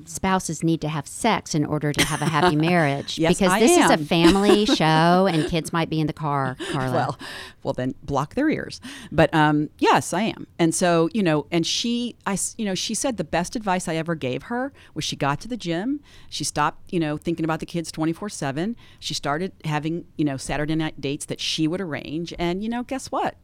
spouses 0.04 0.62
need 0.62 0.80
to 0.80 0.88
have 0.88 1.06
sex 1.06 1.54
in 1.54 1.64
order 1.64 1.92
to 1.92 2.04
have 2.04 2.20
a 2.22 2.26
happy 2.26 2.56
marriage 2.70 3.18
yes, 3.18 3.34
because 3.34 3.52
I 3.52 3.60
this 3.60 3.76
am. 3.76 3.90
is 3.90 4.00
a 4.00 4.04
family 4.04 4.66
show 4.66 5.26
and 5.26 5.48
kids 5.48 5.72
might 5.72 5.88
be 5.88 6.00
in 6.00 6.06
the 6.06 6.12
car 6.12 6.56
carla. 6.72 6.92
Well 6.92 7.18
well 7.62 7.72
then 7.72 7.94
block 8.02 8.34
their 8.34 8.48
ears. 8.48 8.80
But 9.10 9.32
um, 9.34 9.70
yes 9.78 10.12
i 10.12 10.22
am. 10.22 10.46
And 10.58 10.74
so 10.74 11.08
you 11.12 11.22
know 11.22 11.46
and 11.50 11.66
she 11.66 12.16
i 12.26 12.36
you 12.56 12.64
know 12.64 12.74
she 12.74 12.94
said 12.94 13.16
the 13.16 13.24
best 13.24 13.56
advice 13.56 13.88
i 13.88 13.96
ever 13.96 14.14
gave 14.14 14.44
her 14.44 14.72
was 14.94 15.04
she 15.04 15.16
got 15.16 15.40
to 15.40 15.48
the 15.48 15.56
gym. 15.56 16.00
She 16.28 16.44
stopped 16.44 16.92
you 16.92 17.00
know 17.00 17.16
thinking 17.16 17.44
about 17.44 17.60
the 17.60 17.66
kids 17.66 17.90
24 17.90 18.28
7 18.28 18.76
she 18.98 19.14
started 19.14 19.52
having 19.64 20.04
you 20.16 20.24
know 20.24 20.36
saturday 20.36 20.74
night 20.74 21.00
dates 21.00 21.26
that 21.26 21.40
she 21.40 21.66
would 21.66 21.80
arrange. 21.80 22.34
And 22.38 22.62
you 22.62 22.68
know 22.68 22.82
guess 22.82 23.10
what 23.10 23.36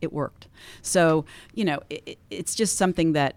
it 0.00 0.12
worked. 0.12 0.48
So, 0.82 1.24
you 1.54 1.64
know, 1.64 1.80
it, 1.90 2.18
it's 2.30 2.54
just 2.54 2.76
something 2.76 3.12
that 3.12 3.36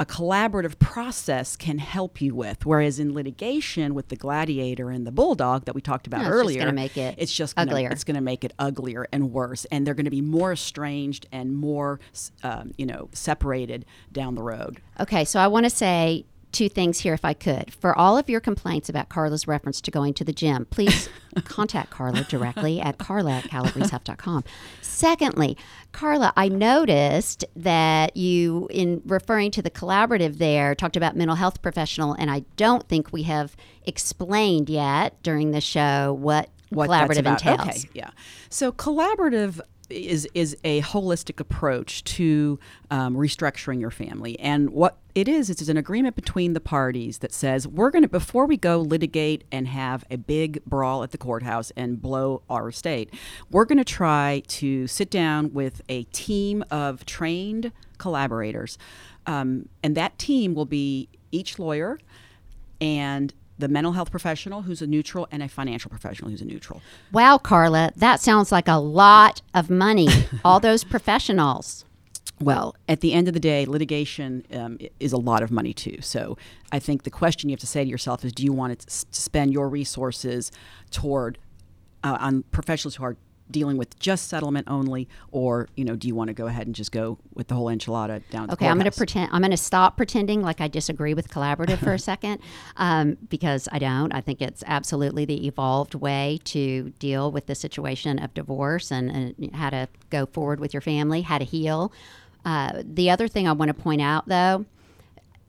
a 0.00 0.06
collaborative 0.06 0.78
process 0.78 1.56
can 1.56 1.78
help 1.78 2.20
you 2.20 2.34
with. 2.34 2.64
Whereas 2.64 3.00
in 3.00 3.14
litigation 3.14 3.94
with 3.94 4.08
the 4.08 4.16
gladiator 4.16 4.90
and 4.90 5.06
the 5.06 5.10
bulldog 5.10 5.64
that 5.64 5.74
we 5.74 5.80
talked 5.80 6.06
about 6.06 6.22
no, 6.22 6.28
earlier, 6.28 6.68
it's 6.68 6.74
make 6.74 6.96
it 6.96 7.16
it's 7.18 7.32
just 7.32 7.56
gonna, 7.56 7.70
uglier. 7.70 7.90
It's 7.90 8.04
going 8.04 8.14
to 8.14 8.20
make 8.20 8.44
it 8.44 8.52
uglier 8.58 9.08
and 9.12 9.32
worse, 9.32 9.64
and 9.66 9.86
they're 9.86 9.94
going 9.94 10.04
to 10.04 10.10
be 10.10 10.20
more 10.20 10.52
estranged 10.52 11.26
and 11.32 11.56
more, 11.56 11.98
um, 12.42 12.72
you 12.76 12.86
know, 12.86 13.08
separated 13.12 13.84
down 14.12 14.34
the 14.36 14.42
road. 14.42 14.80
Okay, 15.00 15.24
so 15.24 15.40
I 15.40 15.48
want 15.48 15.64
to 15.64 15.70
say 15.70 16.26
two 16.52 16.68
things 16.68 17.00
here 17.00 17.14
if 17.14 17.24
I 17.24 17.34
could. 17.34 17.72
For 17.72 17.96
all 17.96 18.16
of 18.16 18.28
your 18.28 18.40
complaints 18.40 18.88
about 18.88 19.08
Carla's 19.08 19.46
reference 19.46 19.80
to 19.82 19.90
going 19.90 20.14
to 20.14 20.24
the 20.24 20.32
gym, 20.32 20.66
please 20.66 21.08
contact 21.44 21.90
Carla 21.90 22.24
directly 22.24 22.80
at 22.80 22.98
carla 22.98 23.42
at. 23.50 24.44
Secondly, 24.80 25.56
Carla, 25.92 26.32
I 26.36 26.48
noticed 26.48 27.44
that 27.56 28.16
you, 28.16 28.68
in 28.70 29.02
referring 29.06 29.50
to 29.52 29.62
the 29.62 29.70
collaborative 29.70 30.38
there, 30.38 30.74
talked 30.74 30.96
about 30.96 31.16
mental 31.16 31.36
health 31.36 31.62
professional, 31.62 32.14
and 32.14 32.30
I 32.30 32.44
don't 32.56 32.88
think 32.88 33.12
we 33.12 33.24
have 33.24 33.56
explained 33.84 34.68
yet 34.68 35.22
during 35.22 35.50
the 35.50 35.60
show 35.60 36.14
what, 36.18 36.50
what 36.70 36.88
collaborative 36.88 37.26
entails. 37.26 37.60
Okay, 37.60 37.88
yeah. 37.94 38.10
So 38.50 38.72
collaborative 38.72 39.60
is 39.90 40.28
is 40.34 40.56
a 40.64 40.82
holistic 40.82 41.40
approach 41.40 42.04
to 42.04 42.58
um, 42.90 43.14
restructuring 43.14 43.80
your 43.80 43.90
family, 43.90 44.38
and 44.38 44.70
what 44.70 44.98
it 45.14 45.28
is 45.28 45.50
is 45.50 45.60
it's 45.60 45.68
an 45.68 45.76
agreement 45.76 46.14
between 46.14 46.52
the 46.52 46.60
parties 46.60 47.18
that 47.18 47.32
says 47.32 47.66
we're 47.66 47.90
going 47.90 48.02
to 48.02 48.08
before 48.08 48.46
we 48.46 48.56
go 48.56 48.80
litigate 48.80 49.44
and 49.50 49.68
have 49.68 50.04
a 50.10 50.16
big 50.16 50.64
brawl 50.64 51.02
at 51.02 51.10
the 51.10 51.18
courthouse 51.18 51.72
and 51.76 52.00
blow 52.00 52.42
our 52.48 52.68
estate, 52.68 53.12
we're 53.50 53.64
going 53.64 53.78
to 53.78 53.84
try 53.84 54.42
to 54.46 54.86
sit 54.86 55.10
down 55.10 55.52
with 55.52 55.82
a 55.88 56.04
team 56.04 56.64
of 56.70 57.04
trained 57.06 57.72
collaborators, 57.98 58.78
um, 59.26 59.68
and 59.82 59.96
that 59.96 60.18
team 60.18 60.54
will 60.54 60.66
be 60.66 61.08
each 61.30 61.58
lawyer 61.58 61.98
and 62.80 63.34
the 63.58 63.68
mental 63.68 63.92
health 63.92 64.10
professional 64.10 64.62
who's 64.62 64.80
a 64.82 64.86
neutral 64.86 65.28
and 65.30 65.42
a 65.42 65.48
financial 65.48 65.90
professional 65.90 66.30
who's 66.30 66.40
a 66.40 66.44
neutral. 66.44 66.80
Wow, 67.12 67.38
Carla, 67.38 67.92
that 67.96 68.20
sounds 68.20 68.52
like 68.52 68.68
a 68.68 68.78
lot 68.78 69.42
of 69.54 69.68
money. 69.68 70.08
All 70.44 70.60
those 70.60 70.84
professionals. 70.84 71.84
Well, 72.40 72.76
at 72.88 73.00
the 73.00 73.12
end 73.12 73.26
of 73.26 73.34
the 73.34 73.40
day, 73.40 73.66
litigation 73.66 74.46
um, 74.52 74.78
is 75.00 75.12
a 75.12 75.16
lot 75.16 75.42
of 75.42 75.50
money 75.50 75.72
too. 75.72 75.98
So 76.00 76.38
I 76.70 76.78
think 76.78 77.02
the 77.02 77.10
question 77.10 77.50
you 77.50 77.54
have 77.54 77.60
to 77.60 77.66
say 77.66 77.82
to 77.82 77.90
yourself 77.90 78.24
is 78.24 78.32
do 78.32 78.44
you 78.44 78.52
want 78.52 78.78
to 78.78 78.90
spend 79.10 79.52
your 79.52 79.68
resources 79.68 80.52
toward 80.90 81.38
uh, 82.04 82.16
on 82.20 82.44
professionals 82.52 82.94
who 82.94 83.04
are 83.04 83.16
dealing 83.50 83.76
with 83.76 83.98
just 83.98 84.28
settlement 84.28 84.66
only, 84.68 85.08
or 85.30 85.68
you 85.76 85.84
know, 85.84 85.96
do 85.96 86.08
you 86.08 86.14
want 86.14 86.28
to 86.28 86.34
go 86.34 86.46
ahead 86.46 86.66
and 86.66 86.74
just 86.74 86.92
go 86.92 87.18
with 87.34 87.48
the 87.48 87.54
whole 87.54 87.66
enchilada 87.66 88.22
down? 88.30 88.50
Okay, 88.50 88.66
I'm 88.66 88.78
going 88.78 88.90
to 88.90 88.96
pretend. 88.96 89.30
I'm 89.32 89.40
going 89.40 89.50
to 89.50 89.56
stop 89.56 89.96
pretending 89.96 90.42
like 90.42 90.60
I 90.60 90.68
disagree 90.68 91.14
with 91.14 91.28
collaborative 91.28 91.78
for 91.78 91.92
a 91.92 91.98
second, 91.98 92.40
um, 92.76 93.16
because 93.28 93.68
I 93.72 93.78
don't. 93.78 94.12
I 94.12 94.20
think 94.20 94.42
it's 94.42 94.62
absolutely 94.66 95.24
the 95.24 95.46
evolved 95.46 95.94
way 95.94 96.40
to 96.44 96.90
deal 96.98 97.30
with 97.30 97.46
the 97.46 97.54
situation 97.54 98.18
of 98.18 98.34
divorce 98.34 98.90
and, 98.90 99.10
and 99.10 99.54
how 99.54 99.70
to 99.70 99.88
go 100.10 100.26
forward 100.26 100.60
with 100.60 100.74
your 100.74 100.80
family, 100.80 101.22
how 101.22 101.38
to 101.38 101.44
heal. 101.44 101.92
Uh, 102.44 102.82
the 102.84 103.10
other 103.10 103.28
thing 103.28 103.48
I 103.48 103.52
want 103.52 103.68
to 103.68 103.74
point 103.74 104.00
out, 104.00 104.26
though, 104.28 104.64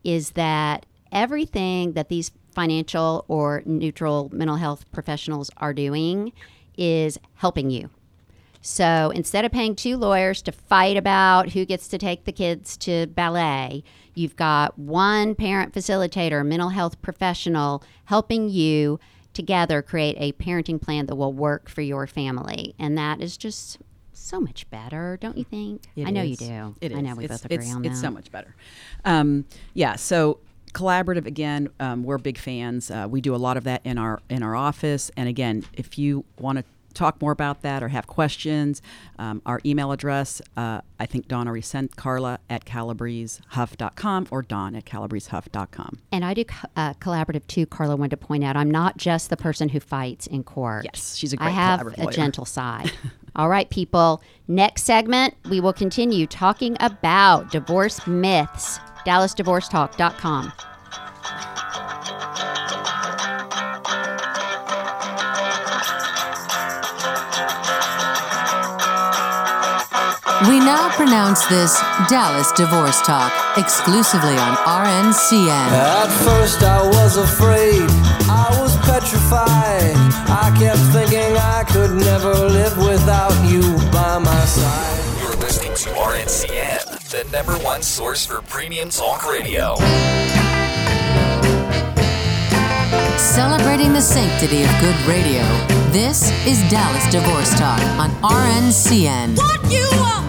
is 0.03 0.32
that 0.32 0.86
everything 1.12 1.94
that 1.94 2.10
these 2.10 2.32
financial 2.53 3.25
or 3.27 3.63
neutral 3.65 4.29
mental 4.34 4.58
health 4.58 4.86
professionals 4.91 5.50
are 5.58 5.74
doing 5.74 6.34
is 6.79 7.19
helping 7.36 7.69
you. 7.69 7.89
So 8.62 9.12
instead 9.15 9.45
of 9.45 9.51
paying 9.51 9.75
two 9.75 9.95
lawyers 9.95 10.41
to 10.43 10.51
fight 10.51 10.98
about 10.98 11.51
who 11.51 11.65
gets 11.65 11.88
to 11.89 11.98
take 11.98 12.25
the 12.25 12.31
kids 12.31 12.75
to 12.77 13.07
ballet, 13.07 13.83
you've 14.15 14.36
got 14.36 14.77
one 14.77 15.36
parent 15.36 15.74
facilitator, 15.74 16.45
mental 16.45 16.69
health 16.69 17.01
professional 17.01 17.83
helping 18.05 18.50
you 18.50 19.00
together 19.33 19.81
create 19.81 20.17
a 20.19 20.33
parenting 20.33 20.81
plan 20.81 21.05
that 21.05 21.15
will 21.15 21.31
work 21.31 21.69
for 21.69 21.81
your 21.81 22.05
family. 22.07 22.75
And 22.77 22.98
that 22.98 23.21
is 23.21 23.38
just 23.38 23.77
so 24.12 24.41
much 24.41 24.69
better, 24.69 25.17
don't 25.21 25.38
you 25.38 25.45
think? 25.45 25.83
It 25.95 26.07
I 26.07 26.12
know 26.12 26.24
is. 26.24 26.41
you 26.41 26.48
do. 26.48 26.75
It 26.81 26.93
I 26.93 27.01
know 27.01 27.15
we 27.15 27.25
it's, 27.25 27.33
both 27.33 27.45
agree 27.45 27.57
it's, 27.57 27.74
on 27.74 27.81
that. 27.83 27.91
It's 27.91 28.01
so 28.01 28.12
much 28.12 28.31
better. 28.31 28.55
Um, 29.05 29.45
yeah. 29.74 29.95
So 29.95 30.39
collaborative 30.73 31.25
again. 31.25 31.69
Um, 31.79 32.03
we're 32.03 32.17
big 32.17 32.38
fans. 32.38 32.91
Uh, 32.91 33.07
we 33.09 33.21
do 33.21 33.35
a 33.35 33.38
lot 33.38 33.57
of 33.57 33.63
that 33.65 33.81
in 33.83 33.97
our 33.97 34.21
in 34.29 34.43
our 34.43 34.55
office. 34.55 35.11
And 35.17 35.29
again, 35.29 35.65
if 35.73 35.97
you 35.97 36.25
want 36.39 36.59
to 36.59 36.63
talk 36.93 37.21
more 37.21 37.31
about 37.31 37.61
that 37.61 37.83
or 37.83 37.88
have 37.88 38.07
questions, 38.07 38.81
um, 39.17 39.41
our 39.45 39.61
email 39.65 39.91
address, 39.91 40.41
uh, 40.57 40.81
I 40.99 41.05
think 41.05 41.31
already 41.31 41.61
sent 41.61 41.95
Carla 41.95 42.39
at 42.49 42.65
calabresehuff.com 42.65 44.27
or 44.31 44.41
dawn 44.41 44.75
at 44.75 44.85
calabresehuff.com. 44.85 45.99
And 46.11 46.25
I 46.25 46.33
do 46.33 46.45
uh, 46.75 46.93
collaborative 46.95 47.45
too. 47.47 47.65
Carla 47.65 47.95
wanted 47.95 48.11
to 48.11 48.17
point 48.17 48.43
out 48.43 48.57
I'm 48.57 48.71
not 48.71 48.97
just 48.97 49.29
the 49.29 49.38
person 49.38 49.69
who 49.69 49.79
fights 49.79 50.27
in 50.27 50.43
court. 50.43 50.85
Yes, 50.85 51.15
she's 51.15 51.33
a 51.33 51.38
great 51.38 51.51
collaborator. 51.51 52.01
I 52.01 52.01
have 52.01 52.09
collaborative 52.09 52.09
a 52.09 52.15
gentle 52.15 52.45
side. 52.59 52.91
All 53.36 53.50
right, 53.50 53.69
people. 53.69 54.21
Next 54.48 54.83
segment, 54.83 55.35
we 55.50 55.59
will 55.59 55.74
continue 55.74 56.27
talking 56.27 56.75
about 56.79 57.51
divorce 57.51 58.05
myths. 58.07 58.79
DallasDivorceTalk.com. 59.05 60.51
We 70.47 70.57
now 70.57 70.87
pronounce 70.95 71.45
this 71.47 71.77
Dallas 72.07 72.53
Divorce 72.53 73.01
Talk 73.01 73.33
exclusively 73.57 74.37
on 74.37 74.55
RNCN. 74.55 75.49
At 75.49 76.07
first 76.23 76.63
I 76.63 76.81
was 76.87 77.17
afraid, 77.17 77.83
I 78.29 78.47
was 78.61 78.73
petrified. 78.77 79.97
I 80.31 80.55
kept 80.57 80.79
thinking 80.95 81.35
I 81.35 81.65
could 81.67 81.91
never 81.91 82.33
live 82.33 82.77
without 82.77 83.35
you 83.51 83.61
by 83.91 84.17
my 84.19 84.45
side. 84.45 85.21
You're 85.21 85.35
listening 85.41 85.73
to 85.75 85.89
RNCN, 85.89 87.09
the 87.09 87.29
number 87.35 87.57
one 87.61 87.81
source 87.81 88.25
for 88.25 88.41
premium 88.41 88.89
talk 88.89 89.29
radio. 89.29 89.75
Celebrating 93.17 93.91
the 93.91 94.01
sanctity 94.01 94.63
of 94.63 94.69
good 94.79 94.95
radio, 95.05 95.43
this 95.91 96.31
is 96.47 96.61
Dallas 96.71 97.11
Divorce 97.11 97.53
Talk 97.59 97.81
on 97.99 98.09
RNCN. 98.21 99.37
And 99.37 100.28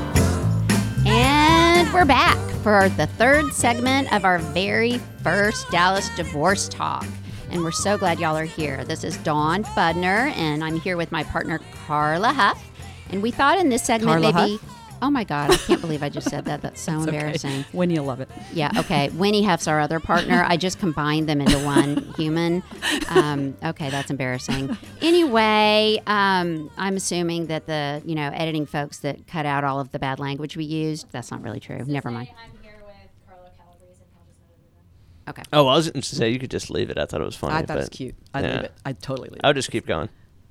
we're 2.00 2.06
back 2.06 2.38
for 2.62 2.88
the 2.96 3.06
third 3.06 3.52
segment 3.52 4.10
of 4.10 4.24
our 4.24 4.38
very 4.38 4.96
first 5.22 5.70
Dallas 5.70 6.08
Divorce 6.16 6.66
Talk. 6.66 7.04
And 7.50 7.60
we're 7.60 7.72
so 7.72 7.98
glad 7.98 8.18
y'all 8.18 8.38
are 8.38 8.46
here. 8.46 8.84
This 8.86 9.04
is 9.04 9.18
Dawn 9.18 9.64
Budner, 9.64 10.34
and 10.34 10.64
I'm 10.64 10.80
here 10.80 10.96
with 10.96 11.12
my 11.12 11.24
partner, 11.24 11.60
Carla 11.84 12.32
Huff. 12.32 12.70
And 13.10 13.20
we 13.20 13.30
thought 13.30 13.58
in 13.58 13.68
this 13.68 13.82
segment 13.82 14.22
Carla 14.22 14.32
maybe. 14.32 14.58
Oh 15.02 15.10
my 15.10 15.24
God, 15.24 15.50
I 15.50 15.56
can't 15.56 15.80
believe 15.80 16.02
I 16.02 16.08
just 16.08 16.28
said 16.28 16.44
that. 16.44 16.60
That's 16.60 16.80
so 16.80 16.92
It's 16.98 17.08
okay. 17.08 17.16
embarrassing. 17.16 17.64
When 17.72 17.90
you 17.90 18.02
love 18.02 18.20
it. 18.20 18.28
Yeah, 18.52 18.70
okay. 18.76 19.08
Winnie 19.10 19.42
Huff's 19.42 19.66
our 19.66 19.80
other 19.80 19.98
partner. 20.00 20.44
I 20.46 20.56
just 20.56 20.78
combined 20.78 21.28
them 21.28 21.40
into 21.40 21.58
one 21.64 21.96
human. 22.16 22.62
Um, 23.08 23.56
okay, 23.64 23.88
that's 23.90 24.10
embarrassing. 24.10 24.76
Anyway, 25.00 26.02
um, 26.06 26.70
I'm 26.76 26.96
assuming 26.96 27.46
that 27.46 27.66
the 27.66 28.02
you 28.04 28.14
know 28.14 28.30
editing 28.34 28.66
folks 28.66 28.98
that 28.98 29.26
cut 29.26 29.46
out 29.46 29.64
all 29.64 29.80
of 29.80 29.90
the 29.92 29.98
bad 29.98 30.18
language 30.18 30.56
we 30.56 30.64
used. 30.64 31.10
That's 31.12 31.30
not 31.30 31.42
really 31.42 31.60
true. 31.60 31.82
Never 31.86 32.10
mind. 32.10 32.28
I'm 32.42 32.50
here 32.62 32.80
with 32.84 32.94
Carlo 33.26 33.48
Calabrese 33.56 34.02
and 34.02 34.12
Cal 34.12 34.22
just 34.26 34.40
edited 34.44 34.74
them. 34.74 35.30
Okay. 35.30 35.42
Oh, 35.52 35.66
I 35.66 35.76
was 35.76 35.90
going 35.90 36.02
to 36.02 36.16
say 36.16 36.28
you 36.30 36.38
could 36.38 36.50
just 36.50 36.70
leave 36.70 36.90
it. 36.90 36.98
I 36.98 37.06
thought 37.06 37.20
it 37.20 37.24
was 37.24 37.36
funny. 37.36 37.54
I 37.54 37.62
thought 37.64 37.78
it 37.78 37.80
was 37.80 37.88
cute. 37.88 38.14
I'd 38.34 38.44
yeah. 38.44 38.54
leave 38.54 38.64
it. 38.64 38.72
I'd 38.84 39.00
totally 39.02 39.30
leave 39.30 39.38
it. 39.38 39.44
I 39.44 39.48
would 39.48 39.56
just 39.56 39.70
keep 39.70 39.86
going. 39.86 40.08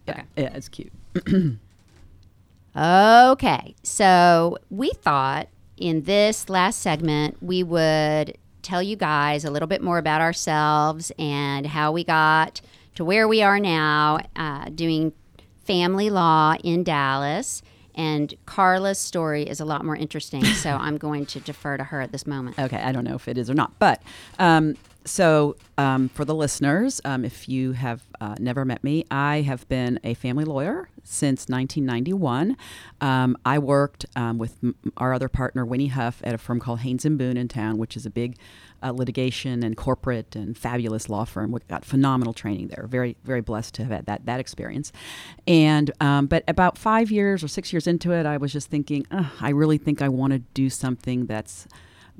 yeah, 0.08 0.24
yeah, 0.36 0.54
it's 0.56 0.70
cute. 0.70 0.92
Okay, 2.80 3.76
so 3.84 4.58
we 4.70 4.92
thought 4.92 5.50
in 5.76 6.04
this 6.04 6.48
last 6.48 6.80
segment 6.80 7.36
we 7.44 7.62
would 7.62 8.38
tell 8.62 8.82
you 8.82 8.96
guys 8.96 9.44
a 9.44 9.52
little 9.52 9.68
bit 9.68 9.82
more 9.82 9.98
about 9.98 10.22
ourselves 10.22 11.12
and 11.20 11.66
how 11.66 11.92
we 11.92 12.06
got 12.06 12.62
to 12.96 13.04
where 13.04 13.28
we 13.28 13.42
are 13.42 13.60
now 13.60 14.20
uh, 14.38 14.70
doing 14.74 15.12
family 15.66 16.10
law 16.10 16.56
in 16.64 16.86
Dallas. 16.86 17.62
And 17.96 18.34
Carla's 18.46 18.98
story 18.98 19.44
is 19.44 19.60
a 19.60 19.66
lot 19.66 19.84
more 19.84 19.98
interesting, 19.98 20.46
so 20.46 20.70
I'm 20.80 20.98
going 20.98 21.26
to 21.28 21.42
defer 21.42 21.76
to 21.76 21.84
her 21.84 22.00
at 22.00 22.14
this 22.14 22.26
moment. 22.26 22.58
Okay, 22.58 22.82
I 22.82 22.94
don't 22.94 23.04
know 23.04 23.16
if 23.16 23.28
it 23.28 23.38
is 23.38 23.50
or 23.50 23.56
not, 23.56 23.78
but 23.78 24.02
um, 24.38 24.76
so 25.10 25.56
um, 25.78 26.10
for 26.10 26.24
the 26.24 26.36
listeners, 26.36 27.02
um, 27.04 27.26
if 27.26 27.50
you 27.50 27.72
have 27.72 28.04
uh, 28.22 28.36
never 28.40 28.64
met 28.64 28.84
me, 28.84 29.06
I 29.10 29.42
have 29.42 29.68
been 29.68 30.00
a 30.04 30.14
family 30.14 30.46
lawyer 30.46 30.88
since 31.04 31.48
1991. 31.48 32.56
Um, 33.02 33.36
I 33.44 33.58
worked 33.58 34.06
um, 34.16 34.38
with 34.38 34.58
m- 34.62 34.76
our 34.98 35.12
other 35.12 35.28
partner, 35.28 35.66
Winnie 35.66 35.88
Huff, 35.88 36.22
at 36.24 36.36
a 36.36 36.38
firm 36.38 36.60
called 36.60 36.82
Haynes 36.82 37.06
and 37.06 37.18
Boone 37.18 37.38
in 37.38 37.48
town, 37.48 37.80
which 37.80 37.98
is 37.98 38.06
a 38.06 38.12
big 38.12 38.38
uh, 38.84 38.92
litigation 38.92 39.64
and 39.64 39.76
corporate 39.76 40.36
and 40.36 40.56
fabulous 40.56 41.10
law 41.10 41.26
firm. 41.26 41.52
We 41.52 41.60
got 41.68 41.84
phenomenal 41.84 42.34
training 42.34 42.68
there. 42.68 42.86
Very, 42.88 43.18
very 43.24 43.42
blessed 43.42 43.74
to 43.76 43.84
have 43.84 43.92
had 43.92 44.06
that 44.06 44.28
that 44.28 44.40
experience. 44.40 44.92
And 45.48 45.90
um, 46.00 46.28
but 46.28 46.44
about 46.48 46.78
five 46.78 47.10
years 47.10 47.44
or 47.44 47.48
six 47.48 47.74
years 47.74 47.88
into 47.88 48.12
it, 48.12 48.28
I 48.28 48.38
was 48.38 48.54
just 48.54 48.70
thinking, 48.70 49.08
"Ugh, 49.10 49.26
I 49.42 49.50
really 49.50 49.80
think 49.80 50.04
I 50.04 50.10
want 50.10 50.34
to 50.34 50.40
do 50.54 50.70
something 50.70 51.26
that's 51.26 51.68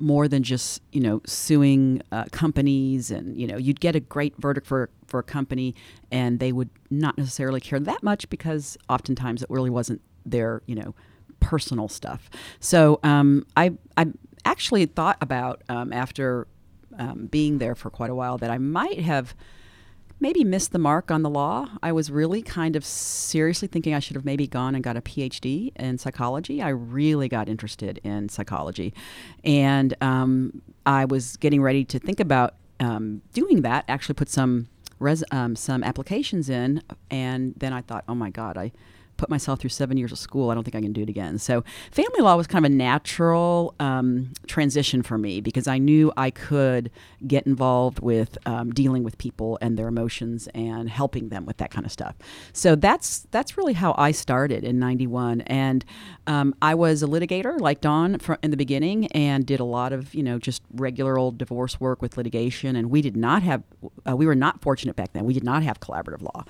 more 0.00 0.26
than 0.28 0.42
just 0.42 0.82
you 0.92 1.00
know 1.00 1.20
suing 1.26 2.02
uh, 2.10 2.24
companies 2.32 3.10
and 3.10 3.36
you 3.36 3.46
know 3.46 3.56
you'd 3.56 3.80
get 3.80 3.94
a 3.94 4.00
great 4.00 4.34
verdict 4.38 4.66
for 4.66 4.90
for 5.06 5.20
a 5.20 5.22
company 5.22 5.74
and 6.10 6.40
they 6.40 6.52
would 6.52 6.70
not 6.90 7.18
necessarily 7.18 7.60
care 7.60 7.78
that 7.78 8.02
much 8.02 8.28
because 8.30 8.78
oftentimes 8.88 9.42
it 9.42 9.50
really 9.50 9.70
wasn't 9.70 10.00
their 10.24 10.62
you 10.66 10.74
know 10.74 10.94
personal 11.40 11.88
stuff. 11.88 12.30
So 12.60 13.00
um, 13.02 13.46
I 13.56 13.72
I 13.96 14.06
actually 14.44 14.86
thought 14.86 15.18
about 15.20 15.62
um, 15.68 15.92
after 15.92 16.46
um, 16.98 17.26
being 17.26 17.58
there 17.58 17.74
for 17.74 17.90
quite 17.90 18.10
a 18.10 18.14
while 18.14 18.38
that 18.38 18.50
I 18.50 18.58
might 18.58 19.00
have 19.00 19.34
maybe 20.20 20.44
missed 20.44 20.72
the 20.72 20.78
mark 20.78 21.10
on 21.10 21.22
the 21.22 21.30
law. 21.30 21.68
I 21.82 21.92
was 21.92 22.10
really 22.10 22.42
kind 22.42 22.76
of 22.76 22.84
seriously 22.84 23.68
thinking 23.68 23.94
I 23.94 23.98
should 23.98 24.16
have 24.16 24.24
maybe 24.24 24.46
gone 24.46 24.74
and 24.74 24.84
got 24.84 24.96
a 24.96 25.00
PhD 25.00 25.72
in 25.76 25.98
psychology. 25.98 26.62
I 26.62 26.68
really 26.68 27.28
got 27.28 27.48
interested 27.48 27.98
in 28.04 28.28
psychology. 28.28 28.92
And 29.44 29.94
um, 30.00 30.62
I 30.84 31.06
was 31.06 31.36
getting 31.36 31.62
ready 31.62 31.84
to 31.86 31.98
think 31.98 32.20
about 32.20 32.54
um, 32.78 33.22
doing 33.32 33.62
that, 33.62 33.84
actually 33.88 34.14
put 34.14 34.28
some. 34.28 34.68
Res- 34.98 35.24
um, 35.30 35.56
some 35.56 35.82
applications 35.82 36.50
in, 36.50 36.82
and 37.10 37.54
then 37.56 37.72
I 37.72 37.80
thought, 37.80 38.04
oh 38.06 38.14
my 38.14 38.28
God, 38.28 38.58
I 38.58 38.70
put 39.20 39.28
myself 39.28 39.60
through 39.60 39.70
seven 39.70 39.98
years 39.98 40.12
of 40.12 40.18
school. 40.18 40.50
I 40.50 40.54
don't 40.54 40.64
think 40.64 40.74
I 40.74 40.80
can 40.80 40.94
do 40.94 41.02
it 41.02 41.10
again. 41.10 41.38
So 41.38 41.62
family 41.90 42.20
law 42.20 42.36
was 42.36 42.46
kind 42.46 42.64
of 42.64 42.72
a 42.72 42.74
natural 42.74 43.74
um, 43.78 44.32
transition 44.46 45.02
for 45.02 45.18
me 45.18 45.42
because 45.42 45.68
I 45.68 45.76
knew 45.76 46.10
I 46.16 46.30
could 46.30 46.90
get 47.26 47.46
involved 47.46 48.00
with 48.00 48.38
um, 48.46 48.70
dealing 48.70 49.04
with 49.04 49.18
people 49.18 49.58
and 49.60 49.78
their 49.78 49.88
emotions 49.88 50.48
and 50.54 50.88
helping 50.88 51.28
them 51.28 51.44
with 51.44 51.58
that 51.58 51.70
kind 51.70 51.84
of 51.84 51.92
stuff. 51.92 52.16
So 52.54 52.74
that's 52.76 53.26
that's 53.30 53.58
really 53.58 53.74
how 53.74 53.94
I 53.98 54.12
started 54.12 54.64
in 54.64 54.78
'91, 54.78 55.42
and 55.42 55.84
um, 56.26 56.54
I 56.62 56.74
was 56.74 57.02
a 57.02 57.06
litigator 57.06 57.60
like 57.60 57.82
Dawn 57.82 58.18
in 58.42 58.50
the 58.50 58.56
beginning 58.56 59.06
and 59.08 59.44
did 59.44 59.60
a 59.60 59.64
lot 59.64 59.92
of 59.92 60.14
you 60.14 60.22
know 60.22 60.38
just 60.38 60.62
regular 60.72 61.18
old 61.18 61.36
divorce 61.36 61.78
work 61.78 62.00
with 62.00 62.16
litigation. 62.16 62.74
And 62.74 62.90
we 62.90 63.02
did 63.02 63.16
not 63.16 63.42
have 63.42 63.62
uh, 64.08 64.16
we 64.16 64.24
were 64.24 64.34
not 64.34 64.62
fortunate 64.62 64.96
back 64.96 65.12
then. 65.12 65.26
We 65.26 65.34
did 65.34 65.44
not 65.44 65.62
have 65.62 65.78
collaborative 65.80 66.22
law, 66.22 66.44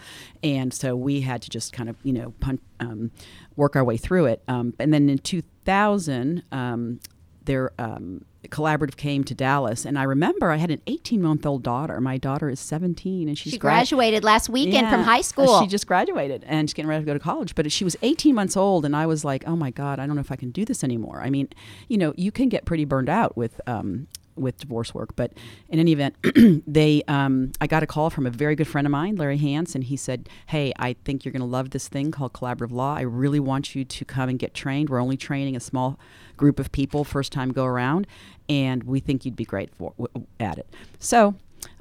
and 0.44 0.72
so 0.72 0.94
we 0.94 1.22
had 1.22 1.42
to 1.42 1.50
just 1.50 1.72
kind 1.72 1.88
of 1.88 1.96
you 2.04 2.12
know 2.12 2.32
punch 2.38 2.59
um, 2.80 3.10
work 3.56 3.76
our 3.76 3.84
way 3.84 3.96
through 3.96 4.26
it. 4.26 4.42
Um, 4.48 4.74
and 4.78 4.92
then 4.92 5.08
in 5.08 5.18
2000, 5.18 6.42
um, 6.50 7.00
their 7.44 7.72
um, 7.78 8.24
collaborative 8.48 8.96
came 8.96 9.24
to 9.24 9.34
Dallas, 9.34 9.84
and 9.84 9.98
I 9.98 10.04
remember 10.04 10.50
I 10.50 10.56
had 10.56 10.70
an 10.70 10.80
18 10.86 11.20
month 11.20 11.44
old 11.44 11.62
daughter. 11.62 12.00
My 12.00 12.16
daughter 12.16 12.48
is 12.48 12.60
17, 12.60 13.28
and 13.28 13.36
she's 13.36 13.52
she 13.52 13.58
graduated 13.58 14.24
last 14.24 14.48
weekend 14.48 14.86
yeah, 14.86 14.90
from 14.90 15.02
high 15.02 15.20
school. 15.20 15.60
She 15.60 15.66
just 15.66 15.86
graduated, 15.86 16.44
and 16.46 16.68
she's 16.68 16.74
getting 16.74 16.88
ready 16.88 17.02
to 17.02 17.06
go 17.06 17.14
to 17.14 17.18
college. 17.20 17.54
But 17.54 17.70
she 17.72 17.84
was 17.84 17.96
18 18.02 18.34
months 18.34 18.56
old, 18.56 18.84
and 18.84 18.94
I 18.94 19.06
was 19.06 19.24
like, 19.24 19.44
"Oh 19.46 19.56
my 19.56 19.70
God, 19.70 19.98
I 19.98 20.06
don't 20.06 20.16
know 20.16 20.20
if 20.20 20.32
I 20.32 20.36
can 20.36 20.50
do 20.50 20.64
this 20.64 20.84
anymore." 20.84 21.20
I 21.22 21.30
mean, 21.30 21.48
you 21.88 21.98
know, 21.98 22.14
you 22.16 22.32
can 22.32 22.48
get 22.48 22.64
pretty 22.64 22.84
burned 22.84 23.08
out 23.08 23.36
with 23.36 23.60
um, 23.66 24.06
with 24.36 24.58
divorce 24.58 24.94
work. 24.94 25.16
But 25.16 25.32
in 25.68 25.78
any 25.78 25.92
event, 25.92 26.16
they 26.66 27.02
um, 27.08 27.52
I 27.60 27.66
got 27.66 27.82
a 27.82 27.86
call 27.86 28.10
from 28.10 28.26
a 28.26 28.30
very 28.30 28.54
good 28.54 28.68
friend 28.68 28.86
of 28.86 28.90
mine, 28.90 29.16
Larry 29.16 29.38
Hance, 29.38 29.74
and 29.74 29.84
he 29.84 29.96
said, 29.96 30.28
"Hey, 30.46 30.72
I 30.78 30.94
think 31.04 31.24
you're 31.24 31.32
going 31.32 31.40
to 31.40 31.46
love 31.46 31.70
this 31.70 31.88
thing 31.88 32.10
called 32.10 32.32
collaborative 32.32 32.72
law. 32.72 32.94
I 32.94 33.02
really 33.02 33.40
want 33.40 33.74
you 33.74 33.84
to 33.84 34.04
come 34.04 34.28
and 34.28 34.38
get 34.38 34.54
trained. 34.54 34.90
We're 34.90 35.00
only 35.00 35.16
training 35.16 35.56
a 35.56 35.60
small 35.60 35.98
group 36.36 36.58
of 36.58 36.72
people 36.72 37.04
first 37.04 37.32
time 37.32 37.52
go 37.52 37.64
around, 37.64 38.06
and 38.48 38.84
we 38.84 39.00
think 39.00 39.24
you'd 39.24 39.36
be 39.36 39.44
great 39.44 39.74
for 39.74 39.92
at 40.38 40.58
it." 40.58 40.66
So 40.98 41.34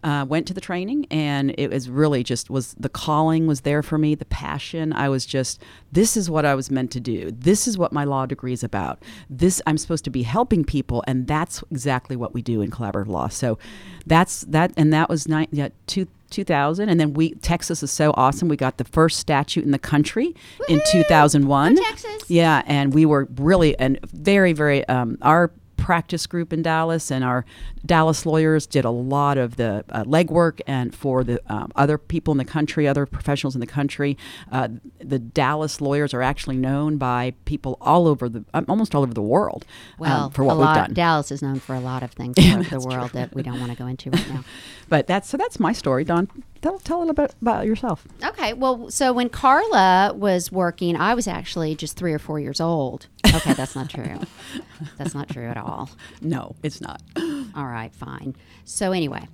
uh, 0.03 0.25
went 0.27 0.47
to 0.47 0.53
the 0.53 0.61
training 0.61 1.05
and 1.11 1.53
it 1.57 1.69
was 1.69 1.89
really 1.89 2.23
just 2.23 2.49
was 2.49 2.73
the 2.79 2.89
calling 2.89 3.47
was 3.47 3.61
there 3.61 3.83
for 3.83 3.97
me 3.97 4.15
the 4.15 4.25
passion. 4.25 4.93
I 4.93 5.09
was 5.09 5.25
just 5.25 5.61
this 5.91 6.15
is 6.15 6.29
what 6.29 6.45
i 6.45 6.53
was 6.55 6.69
meant 6.71 6.91
to 6.91 6.99
do. 6.99 7.31
This 7.31 7.67
is 7.67 7.77
what 7.77 7.91
my 7.91 8.03
law 8.03 8.25
degree 8.25 8.53
is 8.53 8.63
about. 8.63 9.03
This 9.29 9.61
i'm 9.67 9.77
supposed 9.77 10.03
to 10.05 10.09
be 10.09 10.23
helping 10.23 10.63
people 10.63 11.03
and 11.07 11.27
that's 11.27 11.63
exactly 11.71 12.15
what 12.15 12.33
we 12.33 12.41
do 12.41 12.61
in 12.61 12.71
collaborative 12.71 13.07
law. 13.07 13.27
So 13.27 13.57
that's 14.05 14.41
that 14.41 14.71
and 14.77 14.93
that 14.93 15.09
was 15.09 15.27
nine, 15.27 15.47
yeah, 15.51 15.69
two, 15.87 16.07
2000 16.29 16.89
and 16.89 16.99
then 16.99 17.13
we 17.13 17.31
texas 17.35 17.81
is 17.83 17.91
so 17.91 18.13
awesome. 18.15 18.47
We 18.49 18.55
got 18.57 18.77
the 18.77 18.83
first 18.83 19.19
statute 19.19 19.65
in 19.65 19.71
the 19.71 19.79
country 19.79 20.35
Woo-hoo! 20.59 20.75
in 20.75 20.81
2001 20.91 21.75
Texas. 21.75 22.23
yeah 22.29 22.61
and 22.67 22.93
we 22.93 23.05
were 23.05 23.27
really 23.37 23.77
and 23.79 23.99
very 24.13 24.53
very 24.53 24.87
um, 24.87 25.17
our 25.23 25.51
practice 25.79 26.27
group 26.27 26.53
in 26.53 26.61
Dallas, 26.61 27.11
and 27.11 27.23
our 27.23 27.45
Dallas 27.85 28.25
lawyers 28.25 28.67
did 28.67 28.85
a 28.85 28.89
lot 28.89 29.37
of 29.37 29.55
the 29.55 29.83
uh, 29.89 30.03
legwork 30.03 30.61
and 30.67 30.93
for 30.93 31.23
the 31.23 31.41
um, 31.51 31.71
other 31.75 31.97
people 31.97 32.31
in 32.31 32.37
the 32.37 32.45
country, 32.45 32.87
other 32.87 33.05
professionals 33.05 33.55
in 33.55 33.61
the 33.61 33.67
country. 33.67 34.17
Uh, 34.51 34.69
the 34.99 35.19
Dallas 35.19 35.81
lawyers 35.81 36.13
are 36.13 36.21
actually 36.21 36.57
known 36.57 36.97
by 36.97 37.33
people 37.45 37.77
all 37.81 38.07
over 38.07 38.29
the, 38.29 38.45
um, 38.53 38.65
almost 38.67 38.93
all 38.93 39.03
over 39.03 39.13
the 39.13 39.21
world, 39.21 39.65
um, 39.65 39.97
well, 39.99 40.23
um, 40.25 40.31
for 40.31 40.43
what 40.43 40.57
we've 40.57 40.65
lot, 40.65 40.75
done. 40.75 40.93
Dallas 40.93 41.31
is 41.31 41.41
known 41.41 41.59
for 41.59 41.75
a 41.75 41.79
lot 41.79 42.03
of 42.03 42.11
things 42.11 42.35
all 42.39 42.59
over 42.59 42.69
the 42.69 42.79
world 42.79 43.11
true. 43.11 43.19
that 43.19 43.33
we 43.33 43.43
don't 43.43 43.59
want 43.59 43.71
to 43.71 43.77
go 43.77 43.87
into 43.87 44.09
right 44.09 44.29
now. 44.29 44.43
but 44.89 45.07
that's 45.07 45.29
so 45.29 45.37
that's 45.37 45.59
my 45.59 45.73
story, 45.73 46.03
Dawn. 46.03 46.29
Tell, 46.61 46.77
tell 46.79 46.97
a 46.97 47.01
little 47.01 47.13
bit 47.13 47.33
about 47.41 47.65
yourself. 47.65 48.05
Okay. 48.23 48.53
Well, 48.53 48.89
so 48.91 49.13
when 49.13 49.29
Carla 49.29 50.13
was 50.15 50.51
working, 50.51 50.95
I 50.95 51.13
was 51.13 51.27
actually 51.27 51.75
just 51.75 51.95
three 51.95 52.13
or 52.13 52.19
four 52.19 52.39
years 52.39 52.59
old. 52.59 53.07
Okay, 53.33 53.53
that's 53.53 53.75
not 53.75 53.89
true. 53.89 54.19
that's 54.97 55.13
not 55.13 55.29
true 55.29 55.45
at 55.47 55.57
all. 55.57 55.89
No, 56.21 56.55
it's 56.63 56.81
not. 56.81 57.01
All 57.55 57.65
right, 57.65 57.93
fine. 57.93 58.35
So 58.65 58.91
anyway, 58.91 59.27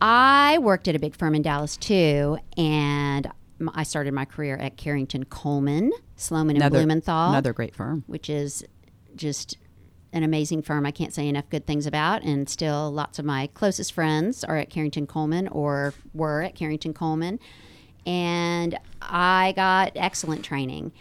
I 0.00 0.58
worked 0.58 0.88
at 0.88 0.94
a 0.94 0.98
big 0.98 1.16
firm 1.16 1.34
in 1.34 1.42
Dallas 1.42 1.76
too, 1.76 2.38
and 2.56 3.30
I 3.74 3.82
started 3.84 4.12
my 4.14 4.24
career 4.24 4.56
at 4.56 4.76
Carrington 4.76 5.24
Coleman, 5.24 5.92
Sloman 6.16 6.60
and 6.60 6.72
Blumenthal, 6.72 7.30
another 7.30 7.52
great 7.52 7.74
firm, 7.74 8.04
which 8.06 8.28
is 8.28 8.64
just 9.14 9.56
an 10.12 10.22
amazing 10.22 10.62
firm 10.62 10.84
I 10.84 10.90
can't 10.90 11.12
say 11.12 11.28
enough 11.28 11.48
good 11.50 11.66
things 11.66 11.86
about. 11.86 12.22
And 12.22 12.48
still, 12.48 12.90
lots 12.90 13.18
of 13.18 13.24
my 13.24 13.48
closest 13.54 13.92
friends 13.92 14.44
are 14.44 14.56
at 14.56 14.70
Carrington 14.70 15.06
Coleman 15.06 15.48
or 15.48 15.94
were 16.12 16.42
at 16.42 16.54
Carrington 16.54 16.94
Coleman. 16.94 17.38
And 18.04 18.78
I 19.00 19.52
got 19.56 19.92
excellent 19.94 20.44
training 20.44 20.92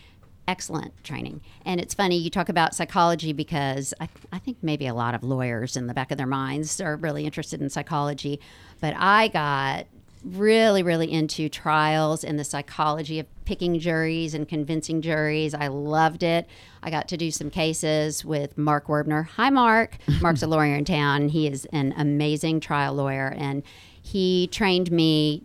excellent 0.47 0.91
training. 1.04 1.39
And 1.65 1.80
it's 1.80 1.93
funny, 1.93 2.17
you 2.17 2.30
talk 2.30 2.50
about 2.50 2.76
psychology 2.76 3.32
because 3.32 3.93
I, 4.02 4.10
I, 4.34 4.39
think 4.39 4.58
maybe 4.62 4.86
a 4.88 4.93
lot 4.93 5.15
of 5.15 5.24
lawyers 5.24 5.78
in 5.78 5.88
the 5.88 5.93
back 5.93 6.12
of 6.12 6.17
their 6.17 6.28
minds 6.28 6.82
are 6.82 6.97
really 6.97 7.26
interested 7.26 7.62
in 7.62 7.69
psychology. 7.69 8.39
But 8.82 8.93
I 8.97 9.30
got 9.30 9.88
really, 10.24 10.84
really 10.84 11.12
into 11.12 11.50
trials 11.50 12.24
and 12.24 12.38
the 12.38 12.44
psychology 12.44 13.20
of 13.20 13.26
picking 13.46 13.80
juries 13.80 14.34
and 14.34 14.48
convincing 14.48 15.02
juries. 15.02 15.54
I 15.54 15.68
loved 15.68 16.24
it. 16.24 16.48
I 16.84 16.90
got 16.90 17.08
to 17.10 17.18
do 17.18 17.32
some 17.32 17.50
cases 17.50 18.24
with 18.24 18.58
Mark 18.58 18.88
Werbner. 18.88 19.26
Hi, 19.30 19.50
Mark. 19.50 19.98
Mark's 20.22 20.44
a 20.44 20.48
lawyer 20.48 20.76
in 20.76 20.86
town. 20.86 21.30
He 21.30 21.48
is 21.48 21.66
an 21.74 21.94
amazing 21.98 22.60
trial 22.60 22.94
lawyer. 22.94 23.34
And 23.36 23.64
he 24.02 24.48
trained 24.52 24.92
me 24.92 25.44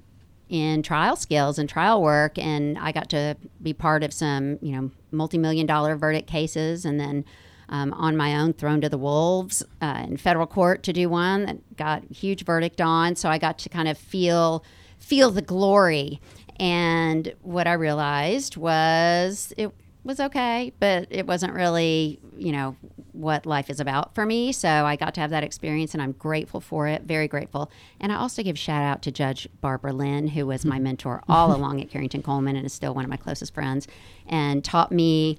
in 0.49 0.83
trial 0.83 1.17
skills 1.17 1.59
and 1.59 1.69
trial 1.69 2.01
work 2.01 2.39
and 2.39 2.79
I 2.79 2.93
got 2.93 3.11
to 3.11 3.37
be 3.61 3.73
part 3.73 4.05
of 4.05 4.13
some, 4.13 4.59
you 4.63 4.77
know, 4.77 4.91
multi-million 5.11 5.67
dollar 5.67 5.97
verdict 5.97 6.29
cases 6.29 6.85
and 6.85 7.01
then 7.01 7.25
um, 7.69 7.93
on 7.95 8.17
my 8.17 8.37
own 8.37 8.53
thrown 8.53 8.81
to 8.81 8.89
the 8.89 8.99
wolves 8.99 9.63
uh, 9.81 10.05
in 10.07 10.17
federal 10.17 10.47
court 10.47 10.83
to 10.85 10.93
do 10.93 11.09
one 11.09 11.47
that 11.47 11.77
got 11.77 12.03
huge 12.05 12.45
verdict 12.45 12.81
on 12.81 13.17
so 13.17 13.29
I 13.29 13.39
got 13.39 13.59
to 13.59 13.69
kind 13.69 13.89
of 13.89 13.99
feel 13.99 14.65
feel 14.99 15.31
the 15.31 15.43
glory 15.43 16.21
and 16.59 17.35
what 17.43 17.67
I 17.67 17.75
realized 17.75 18.57
was 18.57 19.53
it 19.57 19.73
was 20.07 20.21
okay, 20.21 20.73
but 20.79 21.09
it 21.11 21.27
wasn't 21.27 21.53
really, 21.53 22.21
you 22.37 22.53
know, 22.53 22.77
what 23.13 23.45
life 23.45 23.69
is 23.69 23.81
about 23.81 24.15
for 24.15 24.25
me. 24.25 24.53
So 24.53 24.69
I 24.69 24.95
got 24.95 25.15
to 25.15 25.21
have 25.21 25.31
that 25.31 25.43
experience 25.43 25.95
and 25.95 26.03
I'm 26.03 26.13
grateful 26.13 26.61
for 26.61 26.87
it, 26.87 27.03
very 27.03 27.27
grateful. 27.27 27.71
And 28.01 28.13
I 28.13 28.17
also 28.17 28.43
give 28.43 28.57
shout 28.59 28.83
out 28.83 29.03
to 29.03 29.11
Judge 29.11 29.49
Barbara 29.61 29.93
Lynn, 29.93 30.29
who 30.29 30.47
was 30.47 30.65
my 30.65 30.79
mentor 30.79 31.23
all 31.29 31.55
along 31.55 31.81
at 31.81 31.91
Carrington 31.91 32.23
Coleman 32.23 32.57
and 32.57 32.65
is 32.65 32.73
still 32.73 32.95
one 32.95 33.05
of 33.05 33.11
my 33.11 33.17
closest 33.17 33.53
friends 33.53 33.89
and 34.29 34.65
taught 34.65 34.93
me 34.93 35.39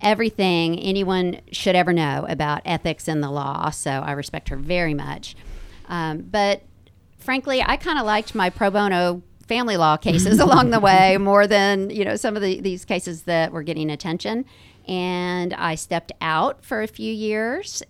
everything 0.00 0.78
anyone 0.78 1.40
should 1.52 1.76
ever 1.76 1.92
know 1.92 2.26
about 2.28 2.62
ethics 2.64 3.08
and 3.08 3.22
the 3.22 3.30
law. 3.30 3.70
So 3.70 3.90
I 3.90 4.12
respect 4.12 4.48
her 4.50 4.56
very 4.56 4.94
much. 4.94 5.36
Um, 5.88 6.22
but 6.22 6.62
frankly, 7.18 7.62
I 7.62 7.76
kind 7.76 7.98
of 7.98 8.06
liked 8.06 8.34
my 8.34 8.50
pro 8.50 8.70
bono 8.70 9.22
family 9.46 9.76
law 9.76 9.96
cases 9.96 10.38
along 10.40 10.70
the 10.70 10.80
way 10.80 11.18
more 11.18 11.46
than 11.46 11.90
you 11.90 12.04
know 12.04 12.16
some 12.16 12.36
of 12.36 12.42
the, 12.42 12.60
these 12.60 12.84
cases 12.84 13.22
that 13.22 13.52
were 13.52 13.62
getting 13.62 13.90
attention 13.90 14.44
and 14.88 15.52
i 15.54 15.74
stepped 15.74 16.12
out 16.20 16.64
for 16.64 16.82
a 16.82 16.86
few 16.86 17.12
years 17.12 17.82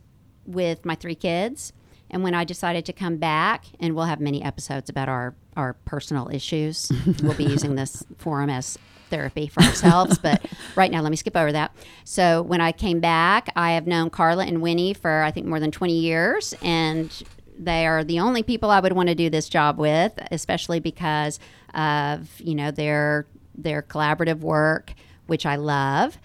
with 0.46 0.84
my 0.84 0.94
three 0.94 1.14
kids 1.14 1.72
and 2.10 2.22
when 2.22 2.34
i 2.34 2.44
decided 2.44 2.84
to 2.84 2.92
come 2.92 3.16
back 3.16 3.64
and 3.80 3.94
we'll 3.94 4.04
have 4.04 4.20
many 4.20 4.42
episodes 4.42 4.88
about 4.88 5.08
our 5.08 5.34
our 5.56 5.74
personal 5.84 6.28
issues 6.32 6.90
we'll 7.22 7.34
be 7.34 7.44
using 7.44 7.74
this 7.74 8.04
forum 8.18 8.50
as 8.50 8.78
therapy 9.10 9.46
for 9.46 9.62
ourselves 9.62 10.18
but 10.18 10.44
right 10.76 10.90
now 10.90 11.00
let 11.00 11.10
me 11.10 11.16
skip 11.16 11.36
over 11.36 11.52
that 11.52 11.74
so 12.04 12.42
when 12.42 12.60
i 12.60 12.72
came 12.72 13.00
back 13.00 13.48
i 13.54 13.72
have 13.72 13.86
known 13.86 14.10
carla 14.10 14.44
and 14.44 14.60
winnie 14.62 14.94
for 14.94 15.22
i 15.22 15.30
think 15.30 15.46
more 15.46 15.60
than 15.60 15.70
20 15.70 15.92
years 15.92 16.54
and 16.62 17.22
they 17.58 17.86
are 17.86 18.04
the 18.04 18.20
only 18.20 18.42
people 18.42 18.70
I 18.70 18.80
would 18.80 18.92
want 18.92 19.08
to 19.08 19.14
do 19.14 19.30
this 19.30 19.48
job 19.48 19.78
with, 19.78 20.12
especially 20.30 20.80
because 20.80 21.38
of 21.74 22.40
you 22.40 22.54
know 22.54 22.70
their 22.70 23.26
their 23.54 23.82
collaborative 23.82 24.40
work, 24.40 24.94
which 25.26 25.46
I 25.46 25.56
love. 25.56 26.18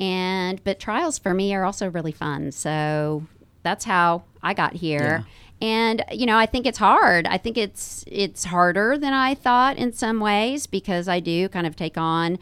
And 0.00 0.62
but 0.64 0.80
trials 0.80 1.18
for 1.18 1.34
me 1.34 1.54
are 1.54 1.64
also 1.64 1.88
really 1.90 2.12
fun. 2.12 2.52
So 2.52 3.26
that's 3.62 3.84
how 3.84 4.24
I 4.42 4.54
got 4.54 4.74
here. 4.74 5.24
Yeah. 5.60 5.66
And 5.68 6.04
you 6.10 6.26
know, 6.26 6.36
I 6.36 6.46
think 6.46 6.66
it's 6.66 6.78
hard. 6.78 7.26
I 7.26 7.38
think 7.38 7.56
it's 7.56 8.04
it's 8.08 8.44
harder 8.44 8.98
than 8.98 9.12
I 9.12 9.34
thought 9.34 9.76
in 9.76 9.92
some 9.92 10.18
ways 10.20 10.66
because 10.66 11.06
I 11.08 11.20
do 11.20 11.48
kind 11.48 11.66
of 11.66 11.76
take 11.76 11.96
on 11.96 12.38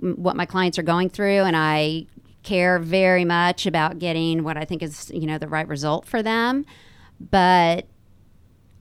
what 0.00 0.34
my 0.36 0.44
clients 0.46 0.78
are 0.78 0.82
going 0.82 1.08
through 1.10 1.40
and 1.42 1.56
I 1.56 2.06
care 2.42 2.78
very 2.78 3.24
much 3.24 3.66
about 3.66 3.98
getting 3.98 4.42
what 4.42 4.56
I 4.56 4.64
think 4.64 4.82
is, 4.82 5.10
you 5.14 5.26
know, 5.26 5.38
the 5.38 5.48
right 5.48 5.68
result 5.68 6.06
for 6.06 6.22
them. 6.22 6.64
But 7.20 7.86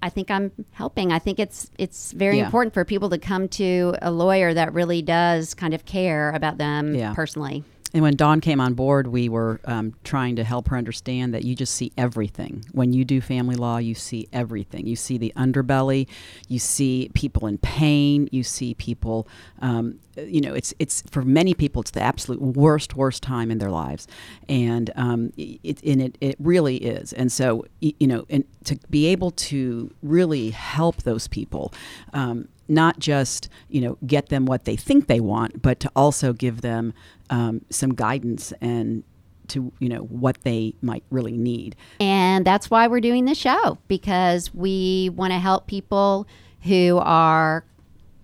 I 0.02 0.10
think 0.10 0.30
I'm 0.30 0.52
helping. 0.72 1.12
I 1.12 1.20
think 1.20 1.39
it's 1.39 1.70
it's 1.78 2.12
very 2.13 2.38
Yeah. 2.38 2.46
important 2.46 2.74
for 2.74 2.86
people 2.86 3.10
to 3.10 3.17
come 3.17 3.48
to 3.50 3.96
a 4.02 4.12
lawyer 4.12 4.54
that 4.54 4.74
really 4.74 5.02
does 5.02 5.54
kind 5.56 5.74
of 5.74 5.86
care 5.86 6.32
about 6.32 6.58
them 6.60 6.93
Yeah. 6.96 7.13
personally. 7.13 7.63
And 7.93 8.04
when 8.04 8.15
Dawn 8.15 8.41
came 8.41 8.60
on 8.60 8.73
board, 8.73 9.08
we 9.08 9.30
were 9.30 9.62
um, 9.65 9.93
trying 10.04 10.36
to 10.36 10.43
help 10.43 10.67
her 10.67 10.78
understand 10.78 11.34
that 11.34 11.43
you 11.43 11.56
just 11.56 11.73
see 11.73 11.91
everything. 11.97 12.65
When 12.73 12.91
you 12.91 13.06
do 13.06 13.21
family 13.21 13.56
law, 13.56 13.78
you 13.78 13.95
see 13.95 14.28
everything. 14.34 14.88
You 14.88 14.95
see 14.95 15.17
the 15.17 15.32
underbelly, 15.38 16.08
you 16.47 16.60
see 16.60 17.10
people 17.13 17.47
in 17.47 17.58
pain, 17.60 18.28
you 18.32 18.43
see 18.43 18.73
people. 18.73 19.28
Um, 19.62 20.00
you 20.17 20.41
know, 20.41 20.54
it's 20.54 20.73
it's 20.80 21.04
for 21.10 21.21
many 21.21 21.54
people, 21.54 21.82
it's 21.82 21.91
the 21.91 22.02
absolute 22.02 22.41
worst, 22.41 22.95
worst 22.95 23.23
time 23.23 23.52
in 23.52 23.60
their 23.60 23.69
lives, 23.69 24.08
and 24.50 24.89
um, 24.95 25.32
it 25.38 25.82
and 25.84 26.02
it, 26.02 26.17
it 26.19 26.36
really 26.39 26.78
is. 26.78 27.13
And 27.13 27.32
so, 27.32 27.65
you 27.80 28.08
know, 28.08 28.26
and 28.30 28.43
to 28.65 28.78
be 28.89 29.06
able 29.08 29.32
to 29.32 29.93
really 30.02 30.50
help 30.50 31.04
those 31.04 31.28
people. 31.28 31.73
Um, 32.13 32.50
not 32.67 33.00
just 33.00 33.47
you 33.69 33.80
know 33.80 33.97
get 34.06 34.30
them 34.30 34.45
what 34.45 34.65
they 34.65 34.76
think 34.76 35.08
they 35.08 35.19
want, 35.19 35.62
but 35.62 35.80
to 35.80 35.91
also 35.95 36.34
give 36.34 36.62
them 36.62 36.93
um, 37.30 37.62
some 37.70 37.94
guidance 37.94 38.54
and 38.62 39.04
to 39.48 39.72
you 39.80 39.88
know 39.90 40.02
what 40.02 40.42
they 40.44 40.74
might 40.82 41.04
really 41.10 41.38
need. 41.38 41.76
And 42.00 42.46
that's 42.46 42.70
why 42.70 42.88
we're 42.88 43.02
doing 43.02 43.26
this 43.26 43.38
show 43.38 43.78
because 43.88 44.54
we 44.54 45.10
want 45.16 45.32
to 45.32 45.40
help 45.40 45.68
people 45.68 46.28
who 46.63 47.00
are 47.02 47.63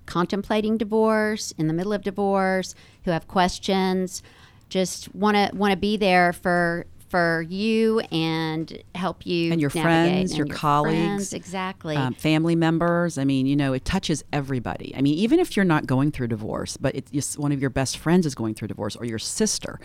contemplating 0.06 0.78
divorce, 0.78 1.54
in 1.58 1.68
the 1.68 1.74
middle 1.74 1.94
of 1.94 2.02
divorce, 2.02 2.76
who 3.06 3.12
have 3.12 3.28
questions, 3.28 4.22
just 4.70 5.14
want 5.16 5.38
to 5.38 5.56
want 5.56 5.72
to 5.72 5.78
be 5.78 5.98
there 5.98 6.34
for 6.34 6.86
for 7.14 7.46
you 7.48 8.00
and 8.12 8.82
help 8.96 9.24
you 9.24 9.52
And 9.52 9.62
your 9.62 9.70
friends, 9.70 10.32
and 10.32 10.38
your 10.40 10.48
colleagues, 10.48 10.96
friends, 10.96 11.34
exactly. 11.34 11.96
um, 11.96 12.16
family 12.16 12.56
members. 12.56 13.20
I 13.20 13.24
mean, 13.24 13.46
you 13.46 13.56
know, 13.56 13.74
it 13.74 13.86
touches 13.86 14.24
everybody. 14.34 14.96
I 14.98 15.02
mean, 15.02 15.14
even 15.14 15.38
if 15.40 15.56
you're 15.56 15.64
not 15.64 15.86
going 15.86 16.12
through 16.12 16.30
divorce, 16.30 16.76
but 16.76 16.96
it's 16.96 17.12
just 17.12 17.38
one 17.38 17.52
of 17.52 17.62
your 17.62 17.70
best 17.70 18.00
friends 18.00 18.26
is 18.26 18.34
going 18.34 18.56
through 18.56 18.70
divorce 18.70 18.96
or 18.96 19.06
your 19.06 19.20
sister, 19.20 19.80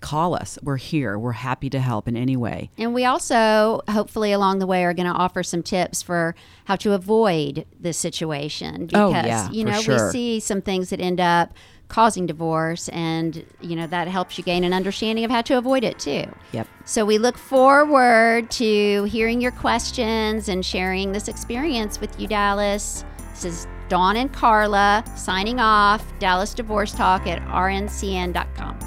call 0.00 0.34
us. 0.34 0.58
We're 0.60 0.76
here. 0.76 1.16
We're 1.16 1.30
happy 1.30 1.70
to 1.70 1.78
help 1.78 2.08
in 2.08 2.16
any 2.16 2.36
way. 2.36 2.70
And 2.76 2.92
we 2.94 3.04
also, 3.04 3.82
hopefully, 3.88 4.32
along 4.32 4.58
the 4.58 4.66
way, 4.66 4.82
are 4.84 4.92
going 4.92 5.06
to 5.06 5.14
offer 5.16 5.44
some 5.44 5.62
tips 5.62 6.02
for 6.02 6.34
how 6.64 6.74
to 6.74 6.94
avoid 6.94 7.64
this 7.78 7.96
situation. 7.96 8.88
Oh, 8.92 9.12
Because, 9.12 9.26
yeah, 9.26 9.50
you 9.52 9.64
know, 9.64 9.80
sure. 9.80 10.06
we 10.06 10.10
see 10.10 10.40
some 10.40 10.60
things 10.60 10.90
that 10.90 11.00
end 11.00 11.20
up 11.20 11.54
causing 11.92 12.26
divorce, 12.26 12.88
and, 12.88 13.44
you 13.60 13.76
know, 13.76 13.86
that 13.86 14.08
helps 14.08 14.38
you 14.38 14.44
gain 14.44 14.64
an 14.64 14.72
understanding 14.72 15.24
of 15.24 15.30
how 15.30 15.42
to 15.42 15.58
avoid 15.58 15.84
it 15.84 15.98
too. 15.98 16.24
Yep. 16.52 16.66
So 16.86 17.04
we 17.04 17.18
look 17.18 17.36
forward 17.36 18.50
to 18.52 19.04
hearing 19.04 19.40
your 19.40 19.52
questions 19.52 20.48
and 20.48 20.64
sharing 20.64 21.12
this 21.12 21.28
experience 21.28 22.00
with 22.00 22.18
you, 22.18 22.26
Dallas. 22.26 23.04
This 23.30 23.44
is 23.44 23.66
Dawn 23.88 24.16
and 24.16 24.32
Carla 24.32 25.04
signing 25.16 25.60
off. 25.60 26.02
Dallas 26.18 26.54
Divorce 26.54 26.92
Talk 26.92 27.26
at 27.26 27.42
rncn.com. 27.42 28.78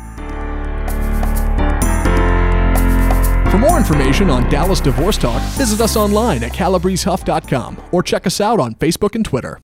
For 3.52 3.60
more 3.60 3.78
information 3.78 4.30
on 4.30 4.50
Dallas 4.50 4.82
Divorce 4.82 5.18
Talk, 5.18 5.42
visit 5.54 5.80
us 5.80 5.96
online 5.96 6.44
at 6.44 6.52
calabresehuff.com 6.52 7.84
or 7.92 8.02
check 8.04 8.26
us 8.26 8.42
out 8.42 8.60
on 8.60 8.76
Facebook 8.76 9.14
and 9.16 9.24
Twitter. 9.24 9.54